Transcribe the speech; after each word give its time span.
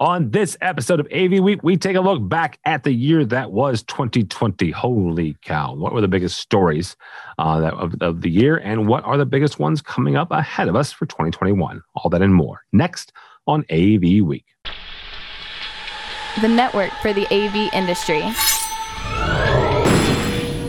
On 0.00 0.30
this 0.30 0.56
episode 0.60 1.00
of 1.00 1.08
AV 1.12 1.40
Week, 1.42 1.60
we 1.64 1.76
take 1.76 1.96
a 1.96 2.00
look 2.00 2.28
back 2.28 2.60
at 2.64 2.84
the 2.84 2.92
year 2.92 3.24
that 3.24 3.50
was 3.50 3.82
2020. 3.82 4.70
Holy 4.70 5.36
cow. 5.42 5.74
What 5.74 5.92
were 5.92 6.00
the 6.00 6.06
biggest 6.06 6.38
stories 6.38 6.94
uh, 7.36 7.58
that, 7.58 7.74
of, 7.74 7.94
of 8.00 8.20
the 8.20 8.30
year, 8.30 8.58
and 8.58 8.86
what 8.86 9.02
are 9.02 9.16
the 9.16 9.26
biggest 9.26 9.58
ones 9.58 9.82
coming 9.82 10.14
up 10.14 10.30
ahead 10.30 10.68
of 10.68 10.76
us 10.76 10.92
for 10.92 11.06
2021? 11.06 11.82
All 11.96 12.10
that 12.10 12.22
and 12.22 12.32
more 12.32 12.62
next 12.72 13.12
on 13.48 13.64
AV 13.72 14.22
Week. 14.24 14.44
The 16.42 16.48
network 16.48 16.92
for 17.02 17.12
the 17.12 17.26
AV 17.34 17.74
industry. 17.74 18.22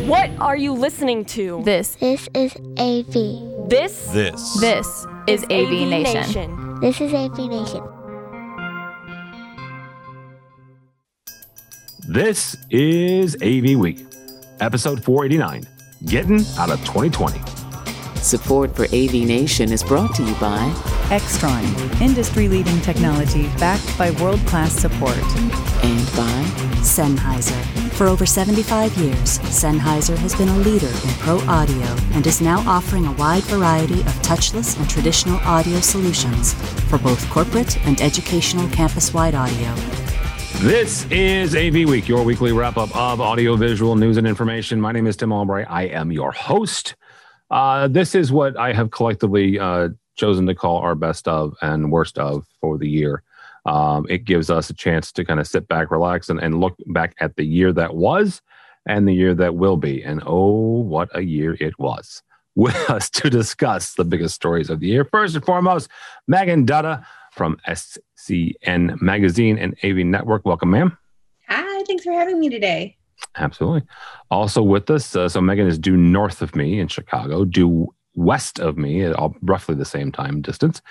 What 0.07 0.31
are 0.39 0.57
you 0.57 0.73
listening 0.73 1.23
to? 1.25 1.61
This 1.63 1.93
This 1.97 2.27
is 2.33 2.55
AV. 2.79 3.69
This 3.69 4.07
This. 4.07 4.59
this 4.59 5.05
is 5.27 5.43
AV, 5.51 5.87
Nation. 5.87 6.79
This 6.79 6.99
is 6.99 7.13
AV 7.13 7.37
Nation. 7.37 7.98
This 12.11 12.57
is 12.71 13.35
AV 13.35 13.77
Week, 13.77 14.03
episode 14.61 15.03
489 15.03 15.63
Getting 16.05 16.43
Out 16.57 16.71
of 16.71 16.79
2020. 16.79 17.39
Support 18.15 18.75
for 18.75 18.85
AV 18.85 19.13
Nation 19.13 19.71
is 19.71 19.83
brought 19.83 20.15
to 20.15 20.23
you 20.23 20.33
by 20.41 20.57
Extron, 21.09 21.61
industry 22.01 22.47
leading 22.47 22.81
technology 22.81 23.43
backed 23.59 23.95
by 23.95 24.09
world 24.19 24.39
class 24.47 24.73
support. 24.73 25.19
and 25.83 26.05
by 26.17 26.43
Sennheiser. 26.81 27.63
For 27.91 28.07
over 28.07 28.25
75 28.25 28.97
years, 28.97 29.37
Sennheiser 29.37 30.17
has 30.17 30.33
been 30.33 30.49
a 30.49 30.57
leader 30.57 30.87
in 30.87 31.13
pro 31.19 31.37
audio 31.41 31.95
and 32.13 32.25
is 32.25 32.41
now 32.41 32.67
offering 32.67 33.05
a 33.05 33.11
wide 33.13 33.43
variety 33.43 34.01
of 34.01 34.21
touchless 34.23 34.79
and 34.79 34.89
traditional 34.89 35.37
audio 35.41 35.79
solutions 35.79 36.55
for 36.89 36.97
both 36.97 37.29
corporate 37.29 37.77
and 37.85 38.01
educational 38.01 38.67
campus 38.69 39.13
wide 39.13 39.35
audio. 39.35 40.08
This 40.57 41.05
is 41.09 41.55
AV 41.55 41.87
Week, 41.87 42.07
your 42.09 42.23
weekly 42.23 42.51
wrap 42.51 42.75
up 42.75 42.93
of 42.93 43.21
audiovisual 43.21 43.95
news 43.95 44.17
and 44.17 44.27
information. 44.27 44.81
My 44.81 44.91
name 44.91 45.07
is 45.07 45.15
Tim 45.15 45.31
Albright. 45.31 45.67
I 45.69 45.83
am 45.83 46.11
your 46.11 46.33
host. 46.33 46.95
Uh, 47.49 47.87
this 47.87 48.13
is 48.13 48.29
what 48.31 48.57
I 48.57 48.73
have 48.73 48.91
collectively 48.91 49.57
uh, 49.57 49.89
chosen 50.17 50.45
to 50.47 50.55
call 50.55 50.79
our 50.79 50.95
best 50.95 51.29
of 51.29 51.55
and 51.61 51.91
worst 51.91 52.17
of 52.17 52.45
for 52.59 52.77
the 52.77 52.89
year. 52.89 53.23
Um, 53.65 54.05
it 54.09 54.25
gives 54.25 54.49
us 54.49 54.69
a 54.69 54.73
chance 54.73 55.13
to 55.13 55.23
kind 55.23 55.39
of 55.39 55.47
sit 55.47 55.67
back, 55.69 55.91
relax, 55.91 56.27
and, 56.27 56.39
and 56.41 56.59
look 56.59 56.75
back 56.87 57.15
at 57.21 57.37
the 57.37 57.45
year 57.45 57.71
that 57.73 57.95
was 57.95 58.41
and 58.85 59.07
the 59.07 59.13
year 59.13 59.33
that 59.35 59.55
will 59.55 59.77
be. 59.77 60.03
And 60.03 60.21
oh, 60.25 60.81
what 60.81 61.09
a 61.15 61.21
year 61.21 61.55
it 61.59 61.79
was. 61.79 62.21
With 62.55 62.89
us 62.89 63.09
to 63.11 63.29
discuss 63.29 63.93
the 63.93 64.03
biggest 64.03 64.35
stories 64.35 64.69
of 64.69 64.81
the 64.81 64.87
year. 64.87 65.05
First 65.05 65.35
and 65.35 65.45
foremost, 65.45 65.87
Megan 66.27 66.65
Dutta 66.65 67.05
from 67.39 67.57
SCN 67.69 69.01
Magazine 69.01 69.57
and 69.57 69.73
AV 69.81 69.99
Network. 70.05 70.43
Welcome, 70.43 70.71
ma'am. 70.71 70.97
Hi, 71.47 71.83
thanks 71.87 72.03
for 72.03 72.11
having 72.11 72.37
me 72.37 72.49
today. 72.49 72.97
Absolutely. 73.37 73.83
Also 74.29 74.61
with 74.61 74.89
us, 74.89 75.15
uh, 75.15 75.29
so 75.29 75.39
Megan 75.39 75.65
is 75.65 75.79
due 75.79 75.95
north 75.95 76.41
of 76.41 76.53
me 76.53 76.81
in 76.81 76.89
Chicago, 76.89 77.45
due 77.45 77.87
west 78.13 78.59
of 78.59 78.77
me, 78.77 79.03
at 79.03 79.13
all, 79.13 79.37
roughly 79.41 79.73
the 79.73 79.85
same 79.85 80.11
time 80.11 80.41
distance, 80.41 80.81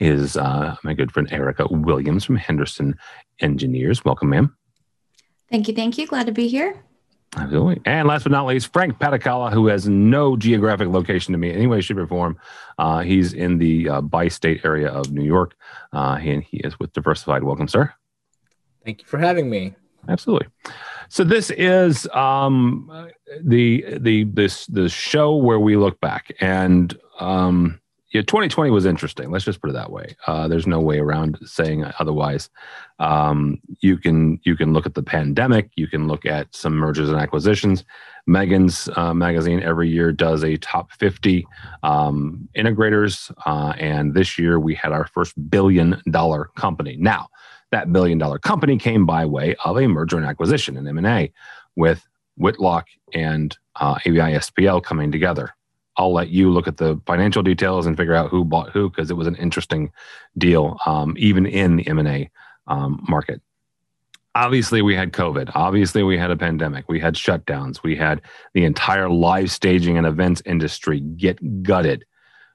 is 0.00 0.34
uh, 0.38 0.76
my 0.82 0.94
good 0.94 1.12
friend 1.12 1.30
Erica 1.30 1.66
Williams 1.70 2.24
from 2.24 2.36
Henderson 2.36 2.96
Engineers. 3.40 4.02
Welcome, 4.02 4.30
ma'am. 4.30 4.56
Thank 5.50 5.68
you, 5.68 5.74
thank 5.74 5.98
you. 5.98 6.06
Glad 6.06 6.24
to 6.24 6.32
be 6.32 6.48
here. 6.48 6.82
Absolutely. 7.36 7.80
And 7.84 8.08
last 8.08 8.22
but 8.22 8.32
not 8.32 8.46
least, 8.46 8.72
Frank 8.72 8.98
Padikkala, 8.98 9.52
who 9.52 9.66
has 9.66 9.88
no 9.88 10.36
geographic 10.36 10.88
location 10.88 11.32
to 11.32 11.38
me 11.38 11.50
in 11.50 11.56
any 11.56 11.66
way, 11.66 11.80
shape, 11.80 11.98
or 11.98 12.06
form. 12.06 12.38
Uh, 12.78 13.00
he's 13.00 13.32
in 13.32 13.58
the 13.58 13.88
uh, 13.88 14.00
bi 14.00 14.28
state 14.28 14.64
area 14.64 14.88
of 14.88 15.12
New 15.12 15.24
York, 15.24 15.54
uh, 15.92 16.18
and 16.20 16.42
he 16.42 16.58
is 16.58 16.78
with 16.78 16.92
Diversified. 16.92 17.42
Welcome, 17.44 17.68
sir. 17.68 17.92
Thank 18.84 19.02
you 19.02 19.06
for 19.06 19.18
having 19.18 19.50
me. 19.50 19.74
Absolutely. 20.08 20.48
So 21.10 21.22
this 21.22 21.50
is 21.50 22.08
um, 22.14 23.10
the 23.42 23.84
the 23.98 24.24
this 24.24 24.66
the 24.66 24.88
show 24.88 25.36
where 25.36 25.60
we 25.60 25.76
look 25.76 26.00
back, 26.00 26.32
and 26.40 26.98
um, 27.20 27.80
yeah, 28.12 28.22
2020 28.22 28.70
was 28.70 28.86
interesting. 28.86 29.30
Let's 29.30 29.44
just 29.44 29.60
put 29.60 29.68
it 29.68 29.74
that 29.74 29.92
way. 29.92 30.16
Uh, 30.26 30.48
there's 30.48 30.66
no 30.66 30.80
way 30.80 30.98
around 30.98 31.38
saying 31.44 31.84
otherwise. 31.98 32.48
Um, 32.98 33.60
you 33.80 33.98
can 33.98 34.40
you 34.44 34.56
can 34.56 34.72
look 34.72 34.86
at 34.86 34.94
the 34.94 35.02
pandemic. 35.02 35.70
You 35.76 35.86
can 35.88 36.08
look 36.08 36.24
at 36.24 36.54
some 36.54 36.74
mergers 36.74 37.10
and 37.10 37.18
acquisitions. 37.18 37.84
Megan's 38.26 38.88
uh, 38.96 39.12
magazine 39.12 39.62
every 39.62 39.90
year 39.90 40.10
does 40.10 40.42
a 40.42 40.56
top 40.56 40.90
50 40.92 41.46
um, 41.82 42.48
integrators, 42.56 43.30
uh, 43.44 43.74
and 43.78 44.14
this 44.14 44.38
year 44.38 44.58
we 44.58 44.74
had 44.74 44.92
our 44.92 45.06
first 45.06 45.34
billion 45.50 46.00
dollar 46.10 46.50
company. 46.56 46.96
Now 46.98 47.28
that 47.72 47.92
billion 47.92 48.16
dollar 48.16 48.38
company 48.38 48.78
came 48.78 49.04
by 49.04 49.26
way 49.26 49.54
of 49.64 49.76
a 49.76 49.86
merger 49.86 50.16
and 50.16 50.24
acquisition, 50.24 50.76
an 50.76 50.88
M&A, 50.88 51.30
with 51.76 52.06
Whitlock 52.36 52.86
and 53.12 53.56
uh, 53.76 53.98
AVI 54.06 54.38
SPL 54.38 54.82
coming 54.82 55.12
together. 55.12 55.54
I'll 55.98 56.12
let 56.12 56.28
you 56.28 56.50
look 56.50 56.68
at 56.68 56.76
the 56.76 57.00
financial 57.06 57.42
details 57.42 57.84
and 57.84 57.96
figure 57.96 58.14
out 58.14 58.30
who 58.30 58.44
bought 58.44 58.70
who 58.70 58.88
because 58.88 59.10
it 59.10 59.16
was 59.16 59.26
an 59.26 59.34
interesting 59.34 59.92
deal, 60.38 60.78
um, 60.86 61.14
even 61.18 61.44
in 61.44 61.76
the 61.76 61.88
M&A 61.88 62.30
um, 62.68 63.04
market. 63.08 63.42
Obviously, 64.36 64.80
we 64.80 64.94
had 64.94 65.12
COVID. 65.12 65.50
Obviously, 65.56 66.04
we 66.04 66.16
had 66.16 66.30
a 66.30 66.36
pandemic. 66.36 66.88
We 66.88 67.00
had 67.00 67.14
shutdowns. 67.14 67.82
We 67.82 67.96
had 67.96 68.22
the 68.54 68.64
entire 68.64 69.10
live 69.10 69.50
staging 69.50 69.98
and 69.98 70.06
events 70.06 70.40
industry 70.46 71.00
get 71.00 71.64
gutted. 71.64 72.04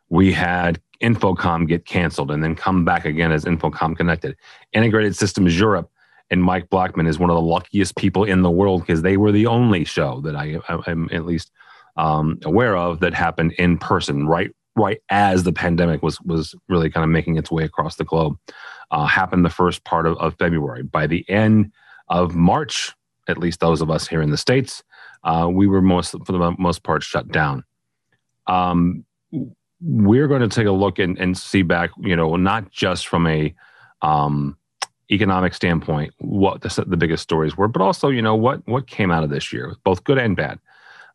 We 0.08 0.32
had 0.32 0.80
InfoComm 1.02 1.68
get 1.68 1.86
canceled 1.86 2.32
and 2.32 2.42
then 2.42 2.56
come 2.56 2.86
back 2.86 3.04
again 3.04 3.34
as 3.34 3.44
InfoComm 3.44 3.98
Connected. 3.98 4.38
Integrated 4.72 5.18
Systems 5.18 5.60
Europe 5.60 5.92
and 6.30 6.42
Mike 6.42 6.70
Blackman 6.70 7.08
is 7.08 7.20
one 7.20 7.30
of 7.30 7.36
the 7.36 7.42
luckiest 7.42 7.98
people 7.98 8.24
in 8.24 8.44
the 8.44 8.52
world 8.52 8.82
because 8.82 9.02
they 9.02 9.18
were 9.18 9.34
the 9.34 9.48
only 9.48 9.84
show 9.84 10.22
that 10.22 10.38
I 10.38 10.60
am 10.88 11.10
at 11.12 11.26
least 11.26 11.52
um, 11.98 12.40
aware 12.44 12.76
of 12.76 13.00
that 13.00 13.14
happened 13.14 13.54
in 13.54 13.78
person 13.78 14.28
right 14.28 14.52
right 14.76 15.02
as 15.10 15.44
the 15.44 15.54
pandemic 15.54 16.02
was 16.02 16.20
was 16.22 16.56
really 16.68 16.90
kind 16.90 17.04
of 17.04 17.10
making 17.10 17.38
its 17.38 17.52
way 17.52 17.64
across 17.64 17.96
the 17.96 18.04
globe. 18.04 18.38
Uh, 18.92 19.06
happened 19.06 19.44
the 19.44 19.50
first 19.50 19.84
part 19.86 20.06
of, 20.06 20.18
of 20.18 20.36
February. 20.38 20.84
By 20.84 21.08
the 21.08 21.28
end 21.30 21.72
of 22.10 22.36
March, 22.36 22.92
at 23.28 23.38
least 23.38 23.60
those 23.60 23.82
of 23.82 23.90
us 23.90 24.08
here 24.08 24.22
in 24.22 24.30
the 24.30 24.38
states, 24.38 24.84
uh, 25.24 25.50
we 25.52 25.68
were 25.68 25.82
most 25.82 26.12
for 26.26 26.32
the 26.32 26.56
most 26.58 26.84
part 26.84 27.04
shut 27.04 27.28
down. 27.30 27.64
Um, 28.48 29.06
we're 29.82 30.28
going 30.28 30.42
to 30.42 30.48
take 30.48 30.68
a 30.68 30.72
look 30.72 31.00
and, 31.00 31.18
and 31.18 31.38
see 31.38 31.62
back, 31.62 31.90
you 32.00 32.16
know, 32.16 32.36
not 32.36 32.72
just 32.72 33.08
from 33.08 33.28
a 33.28 33.54
um, 34.02 34.58
economic 35.12 35.54
standpoint, 35.54 36.14
what 36.20 36.62
the, 36.62 36.84
the 36.88 36.98
biggest 36.98 37.24
stories 37.24 37.58
were, 37.58 37.68
but 37.68 37.82
also, 37.82 38.10
you 38.10 38.22
know, 38.22 38.36
what 38.36 38.66
what 38.68 38.88
came 38.88 39.12
out 39.12 39.24
of 39.24 39.30
this 39.30 39.52
year, 39.52 39.76
both 39.84 40.04
good 40.04 40.18
and 40.18 40.36
bad. 40.36 40.60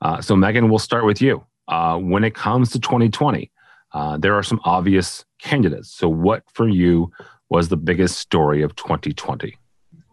Uh, 0.00 0.20
so, 0.20 0.36
Megan, 0.36 0.68
we'll 0.68 0.78
start 0.78 1.04
with 1.04 1.20
you. 1.20 1.44
Uh, 1.66 1.98
when 1.98 2.24
it 2.24 2.34
comes 2.34 2.70
to 2.70 2.80
2020, 2.80 3.50
uh, 3.92 4.16
there 4.18 4.34
are 4.34 4.42
some 4.42 4.60
obvious 4.64 5.24
candidates. 5.40 5.90
So, 5.90 6.08
what 6.08 6.44
for 6.52 6.68
you 6.68 7.10
was 7.48 7.68
the 7.68 7.76
biggest 7.76 8.18
story 8.18 8.62
of 8.62 8.74
2020? 8.76 9.56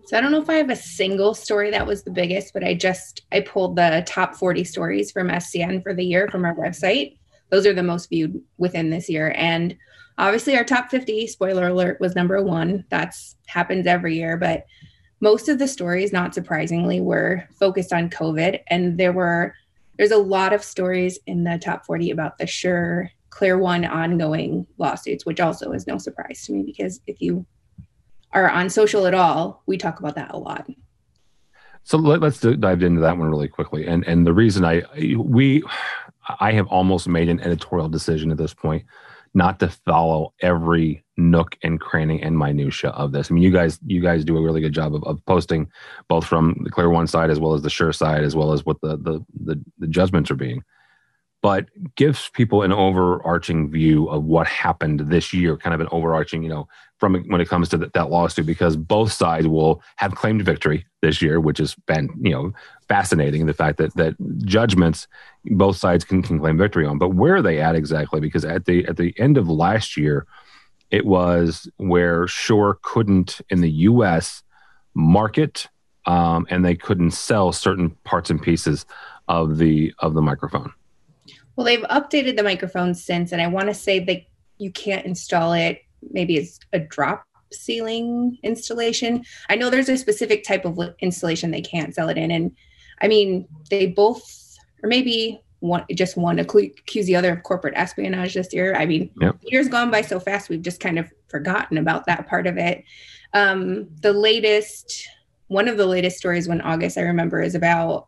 So 0.06 0.16
I 0.16 0.22
don't 0.22 0.32
know 0.32 0.42
if 0.42 0.50
I 0.50 0.56
have 0.56 0.70
a 0.70 0.76
single 0.76 1.34
story 1.34 1.72
that 1.72 1.88
was 1.88 2.04
the 2.04 2.12
biggest, 2.12 2.54
but 2.54 2.64
I 2.64 2.76
just 2.76 3.24
I 3.32 3.40
pulled 3.40 3.76
the 3.76 4.04
top 4.06 4.36
40 4.36 4.64
stories 4.64 5.12
from 5.12 5.30
SCN 5.30 5.82
for 5.82 5.96
the 5.96 6.06
year 6.06 6.28
from 6.28 6.46
our 6.46 6.56
website. 6.56 7.18
Those 7.50 7.66
are 7.66 7.74
the 7.74 7.82
most 7.82 8.10
viewed 8.10 8.40
within 8.60 8.92
this 8.92 9.10
year. 9.10 9.34
And 9.36 9.76
obviously 10.20 10.56
our 10.56 10.64
top 10.64 10.92
50, 10.92 11.26
spoiler 11.26 11.70
alert, 11.70 12.00
was 12.00 12.16
number 12.16 12.42
one. 12.44 12.86
That's 12.90 13.36
happens 13.48 13.88
every 13.88 14.16
year, 14.16 14.38
but 14.38 14.66
most 15.22 15.50
of 15.50 15.58
the 15.58 15.68
stories, 15.68 16.14
not 16.14 16.36
surprisingly, 16.36 17.02
were 17.02 17.48
focused 17.60 17.92
on 17.92 18.12
COVID. 18.12 18.60
And 18.68 19.00
there 19.00 19.14
were 19.14 19.56
there's 19.98 20.12
a 20.12 20.18
lot 20.18 20.54
of 20.54 20.64
stories 20.64 21.20
in 21.26 21.44
the 21.44 21.58
top 21.58 21.86
40 21.86 22.12
about 22.12 22.38
the 22.38 22.48
Sure 22.48 23.10
Clear 23.30 23.58
One 23.58 23.86
ongoing 23.86 24.66
lawsuits, 24.78 25.26
which 25.26 25.40
also 25.40 25.72
is 25.72 25.88
no 25.88 25.98
surprise 25.98 26.46
to 26.46 26.54
me 26.54 26.64
because 26.64 27.02
if 27.08 27.22
you 27.22 27.46
are 28.32 28.50
on 28.50 28.70
social 28.70 29.08
at 29.08 29.14
all, 29.14 29.64
we 29.66 29.78
talk 29.78 30.00
about 30.00 30.16
that 30.16 30.32
a 30.32 30.38
lot. 30.38 30.70
So 31.84 31.98
let, 31.98 32.24
us 32.24 32.40
dive 32.40 32.82
into 32.82 33.02
that 33.02 33.18
one 33.18 33.30
really 33.30 33.48
quickly. 33.48 33.86
And 33.86 34.04
and 34.08 34.26
the 34.26 34.34
reason 34.34 34.66
I 34.66 34.84
we 35.18 35.64
I 36.40 36.52
have 36.54 36.68
almost 36.68 37.08
made 37.08 37.30
an 37.30 37.40
editorial 37.42 37.90
decision 37.90 38.32
at 38.32 38.38
this 38.38 38.54
point 38.54 38.86
not 39.36 39.60
to 39.60 39.68
follow 39.68 40.34
every 40.42 41.04
nook 41.18 41.58
and 41.62 41.80
cranny 41.80 42.22
and 42.22 42.38
minutia 42.38 42.90
of 42.92 43.12
this. 43.12 43.30
I 43.30 43.34
mean, 43.34 43.44
you 43.44 43.52
guys 43.52 43.80
you 43.86 44.02
guys 44.02 44.26
do 44.26 44.38
a 44.38 44.42
really 44.42 44.62
good 44.62 44.74
job 44.74 44.96
of, 44.96 45.04
of 45.04 45.24
posting 45.26 45.70
both 46.08 46.26
from 46.26 46.58
the 46.64 46.72
ClearOne 46.72 47.08
side 47.08 47.30
as 47.30 47.40
well 47.40 47.54
as 47.54 47.62
the 47.62 47.70
Shure 47.70 47.94
side 47.94 48.24
as 48.24 48.36
well 48.36 48.54
as 48.54 48.66
what 48.66 48.82
the 48.82 48.98
the 48.98 49.24
the, 49.44 49.62
the 49.78 49.88
judgments 49.88 50.32
are 50.32 50.36
being. 50.36 50.64
But 51.46 51.68
gives 51.94 52.28
people 52.30 52.64
an 52.64 52.74
overarching 52.74 53.70
view 53.70 54.08
of 54.10 54.24
what 54.24 54.48
happened 54.48 55.02
this 55.02 55.32
year, 55.32 55.56
kind 55.58 55.76
of 55.76 55.80
an 55.80 55.88
overarching, 55.92 56.42
you 56.42 56.50
know, 56.50 56.68
from 56.98 57.24
when 57.28 57.40
it 57.40 57.48
comes 57.48 57.70
to 57.70 57.78
that, 57.78 57.94
that 57.94 58.10
lawsuit, 58.10 58.48
because 58.48 58.76
both 58.76 59.12
sides 59.12 59.48
will 59.48 59.84
have 59.98 60.16
claimed 60.16 60.42
victory 60.42 60.88
this 61.04 61.22
year, 61.22 61.40
which 61.40 61.60
has 61.60 61.76
been, 61.86 62.10
you 62.20 62.32
know, 62.32 62.52
fascinating. 62.88 63.46
The 63.46 63.54
fact 63.54 63.78
that 63.78 63.94
that 63.94 64.16
judgments 64.40 65.08
both 65.46 65.78
sides 65.78 66.04
can, 66.04 66.24
can 66.24 66.40
claim 66.40 66.58
victory 66.58 66.84
on, 66.84 66.98
but 66.98 67.10
where 67.10 67.36
are 67.36 67.44
they 67.44 67.62
at 67.62 67.76
exactly? 67.76 68.20
Because 68.20 68.44
at 68.44 68.66
the 68.66 68.84
at 68.88 68.98
the 68.98 69.14
end 69.20 69.38
of 69.38 69.48
last 69.48 69.98
year, 69.98 70.26
it 70.90 71.06
was 71.06 71.70
where 71.78 72.26
Shure 72.26 72.80
couldn't 72.82 73.42
in 73.52 73.62
the 73.62 73.72
U.S. 73.92 74.42
market 74.96 75.68
um, 76.08 76.48
and 76.50 76.66
they 76.66 76.76
couldn't 76.76 77.12
sell 77.12 77.52
certain 77.52 77.92
parts 78.04 78.32
and 78.32 78.42
pieces 78.42 78.88
of 79.28 79.60
the 79.60 79.94
of 80.00 80.16
the 80.16 80.24
microphone. 80.24 80.74
Well, 81.56 81.66
they've 81.66 81.82
updated 81.84 82.38
the 82.38 82.44
microphone 82.44 82.94
since, 82.94 83.32
and 83.32 83.42
I 83.42 83.48
want 83.48 83.68
to 83.68 83.74
say 83.74 84.00
that 84.00 84.24
you 84.58 84.72
can't 84.72 85.06
install 85.06 85.54
it. 85.54 85.82
Maybe 86.12 86.38
it's 86.38 86.60
a 86.74 86.80
drop 86.80 87.26
ceiling 87.52 88.38
installation. 88.44 89.24
I 89.50 89.56
know 89.56 89.70
there's 89.70 89.90
a 89.90 89.98
specific 89.98 90.44
type 90.44 90.66
of 90.66 90.80
installation 91.00 91.52
they 91.52 91.62
can't 91.62 91.94
sell 91.94 92.10
it 92.10 92.18
in, 92.18 92.32
and 92.32 92.52
I 93.02 93.08
mean 93.08 93.48
they 93.70 93.88
both, 93.88 94.58
or 94.84 94.90
maybe 94.90 95.42
one 95.60 95.86
just 95.94 96.18
one 96.18 96.40
accuse 96.40 97.06
the 97.06 97.16
other 97.16 97.34
of 97.34 97.44
corporate 97.44 97.74
espionage 97.76 98.34
this 98.34 98.54
year. 98.54 98.76
I 98.76 98.86
mean, 98.86 99.10
yep. 99.20 99.38
years 99.42 99.68
gone 99.68 99.92
by 99.92 100.02
so 100.02 100.20
fast, 100.20 100.50
we've 100.50 100.62
just 100.62 100.80
kind 100.80 101.00
of 101.00 101.12
forgotten 101.28 101.78
about 101.78 102.06
that 102.06 102.28
part 102.28 102.48
of 102.48 102.58
it. 102.58 102.84
Um, 103.34 103.88
the 104.02 104.14
latest, 104.14 105.08
one 105.48 105.68
of 105.68 105.78
the 105.78 105.86
latest 105.86 106.18
stories 106.18 106.48
when 106.48 106.62
August 106.62 106.98
I 106.98 107.02
remember 107.02 107.42
is 107.42 107.56
about 107.56 108.08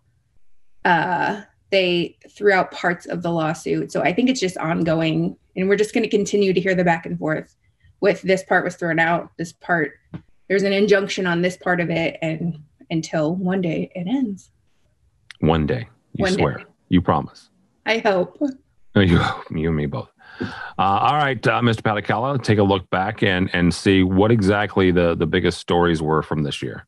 uh, 0.86 1.42
they 1.70 2.18
threw 2.30 2.52
out 2.52 2.72
parts 2.72 3.06
of 3.06 3.22
the 3.22 3.32
lawsuit. 3.32 3.92
So 3.92 4.02
I 4.02 4.14
think 4.14 4.30
it's 4.30 4.40
just 4.40 4.58
ongoing, 4.58 5.38
and 5.56 5.68
we're 5.68 5.76
just 5.76 5.94
going 5.94 6.04
to 6.04 6.10
continue 6.10 6.54
to 6.54 6.60
hear 6.60 6.76
the 6.76 6.84
back 6.84 7.06
and 7.06 7.18
forth. 7.18 7.56
With 8.00 8.22
this 8.22 8.44
part 8.44 8.64
was 8.64 8.76
thrown 8.76 9.00
out, 9.00 9.32
this 9.38 9.54
part 9.54 9.94
there's 10.48 10.64
an 10.64 10.74
injunction 10.74 11.28
on 11.28 11.42
this 11.42 11.58
part 11.58 11.82
of 11.82 11.90
it, 11.90 12.18
and 12.22 12.64
until 12.90 13.36
one 13.36 13.62
day 13.62 13.92
it 13.96 14.08
ends. 14.08 14.50
One 15.40 15.66
day, 15.66 15.88
you 16.14 16.24
one 16.24 16.34
swear, 16.34 16.58
day. 16.58 16.64
you 16.90 17.02
promise. 17.02 17.50
I 17.86 18.00
hope. 18.00 18.38
You, 18.96 19.22
you 19.52 19.68
and 19.68 19.76
me 19.76 19.86
both. 19.86 20.10
Uh, 20.42 20.48
all 20.78 21.16
right, 21.16 21.46
uh, 21.48 21.62
Mr. 21.62 21.82
Padikkala, 21.82 22.42
take 22.42 22.58
a 22.58 22.64
look 22.64 22.90
back 22.90 23.22
and 23.24 23.50
and 23.54 23.74
see 23.74 24.04
what 24.04 24.32
exactly 24.32 24.92
the 24.92 25.16
the 25.16 25.28
biggest 25.28 25.60
stories 25.60 26.02
were 26.02 26.24
from 26.24 26.44
this 26.44 26.62
year. 26.62 26.88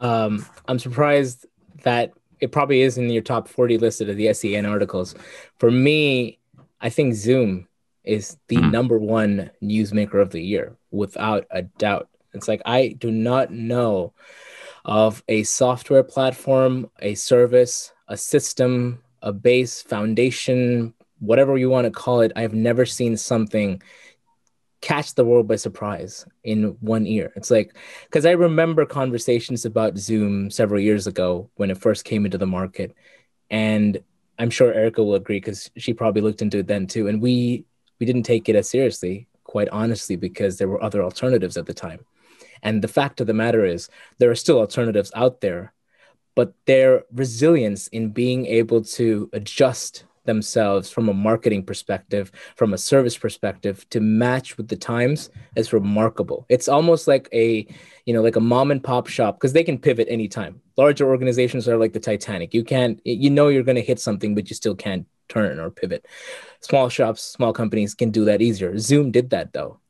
Um, 0.00 0.44
I'm 0.66 0.78
surprised 0.78 1.46
that 1.84 2.12
it 2.40 2.52
probably 2.52 2.82
is 2.82 2.98
in 2.98 3.10
your 3.10 3.22
top 3.22 3.48
40 3.48 3.78
listed 3.78 4.08
of 4.08 4.16
the 4.16 4.26
SCN 4.26 4.68
articles. 4.68 5.14
For 5.58 5.70
me, 5.70 6.38
I 6.80 6.90
think 6.90 7.14
Zoom 7.14 7.68
is 8.04 8.38
the 8.48 8.56
mm. 8.56 8.72
number 8.72 8.98
one 8.98 9.50
newsmaker 9.62 10.20
of 10.20 10.30
the 10.30 10.42
year 10.42 10.76
without 10.90 11.46
a 11.50 11.62
doubt. 11.62 12.08
It's 12.32 12.48
like 12.48 12.62
I 12.64 12.88
do 12.98 13.10
not 13.10 13.52
know 13.52 14.12
of 14.84 15.22
a 15.28 15.42
software 15.42 16.02
platform, 16.02 16.90
a 17.00 17.14
service, 17.14 17.92
a 18.06 18.16
system, 18.16 19.02
a 19.22 19.32
base, 19.32 19.82
foundation, 19.82 20.94
whatever 21.18 21.58
you 21.58 21.68
want 21.68 21.84
to 21.84 21.90
call 21.90 22.20
it. 22.20 22.32
I've 22.36 22.54
never 22.54 22.86
seen 22.86 23.16
something 23.16 23.82
catch 24.80 25.14
the 25.14 25.24
world 25.24 25.48
by 25.48 25.56
surprise 25.56 26.24
in 26.44 26.76
one 26.80 27.06
ear. 27.06 27.32
It's 27.36 27.50
like 27.50 27.76
because 28.04 28.26
I 28.26 28.32
remember 28.32 28.86
conversations 28.86 29.64
about 29.64 29.98
Zoom 29.98 30.50
several 30.50 30.80
years 30.80 31.06
ago 31.06 31.50
when 31.56 31.70
it 31.70 31.78
first 31.78 32.04
came 32.04 32.24
into 32.24 32.38
the 32.38 32.46
market, 32.46 32.94
and 33.50 34.00
I'm 34.38 34.50
sure 34.50 34.72
Erica 34.72 35.02
will 35.02 35.16
agree 35.16 35.38
because 35.38 35.70
she 35.76 35.92
probably 35.92 36.22
looked 36.22 36.42
into 36.42 36.58
it 36.58 36.66
then 36.66 36.86
too. 36.86 37.08
And 37.08 37.20
we 37.20 37.64
we 37.98 38.06
didn't 38.06 38.22
take 38.22 38.48
it 38.48 38.56
as 38.56 38.68
seriously, 38.68 39.26
quite 39.44 39.68
honestly, 39.70 40.16
because 40.16 40.58
there 40.58 40.68
were 40.68 40.82
other 40.82 41.02
alternatives 41.02 41.56
at 41.56 41.66
the 41.66 41.74
time. 41.74 42.04
And 42.62 42.82
the 42.82 42.88
fact 42.88 43.20
of 43.20 43.26
the 43.26 43.34
matter 43.34 43.64
is, 43.64 43.88
there 44.18 44.30
are 44.30 44.36
still 44.36 44.58
alternatives 44.58 45.12
out 45.14 45.40
there, 45.40 45.72
but 46.34 46.54
their 46.66 47.04
resilience 47.12 47.88
in 47.88 48.10
being 48.10 48.46
able 48.46 48.82
to 48.82 49.28
adjust 49.32 50.04
themselves 50.28 50.90
from 50.90 51.08
a 51.08 51.14
marketing 51.14 51.64
perspective, 51.64 52.30
from 52.54 52.74
a 52.74 52.78
service 52.78 53.16
perspective 53.16 53.88
to 53.88 53.98
match 54.00 54.56
with 54.56 54.68
the 54.68 54.76
times 54.76 55.30
is 55.56 55.72
remarkable. 55.72 56.44
It's 56.48 56.68
almost 56.68 57.08
like 57.08 57.28
a, 57.32 57.66
you 58.04 58.14
know, 58.14 58.22
like 58.22 58.36
a 58.36 58.40
mom 58.40 58.70
and 58.70 58.84
pop 58.84 59.08
shop 59.08 59.36
because 59.36 59.54
they 59.54 59.64
can 59.64 59.78
pivot 59.78 60.06
anytime. 60.08 60.60
Larger 60.76 61.08
organizations 61.08 61.66
are 61.66 61.78
like 61.78 61.94
the 61.94 62.00
Titanic. 62.00 62.54
You 62.54 62.62
can't, 62.62 63.00
you 63.04 63.30
know, 63.30 63.48
you're 63.48 63.64
going 63.64 63.82
to 63.82 63.90
hit 63.90 63.98
something, 63.98 64.34
but 64.34 64.48
you 64.50 64.54
still 64.54 64.76
can't 64.76 65.06
turn 65.28 65.58
or 65.58 65.70
pivot. 65.70 66.06
Small 66.60 66.88
shops, 66.90 67.22
small 67.22 67.52
companies 67.52 67.94
can 67.94 68.10
do 68.10 68.26
that 68.26 68.42
easier. 68.42 68.78
Zoom 68.78 69.10
did 69.10 69.30
that 69.30 69.52
though. 69.52 69.80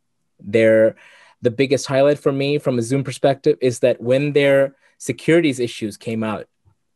They're 0.41 0.95
the 1.43 1.51
biggest 1.51 1.87
highlight 1.87 2.19
for 2.19 2.33
me 2.33 2.59
from 2.59 2.79
a 2.79 2.83
Zoom 2.83 3.05
perspective 3.05 3.59
is 3.61 3.81
that 3.81 4.01
when 4.01 4.33
their 4.33 4.77
securities 4.99 5.61
issues 5.61 5.97
came 5.97 6.23
out, 6.23 6.47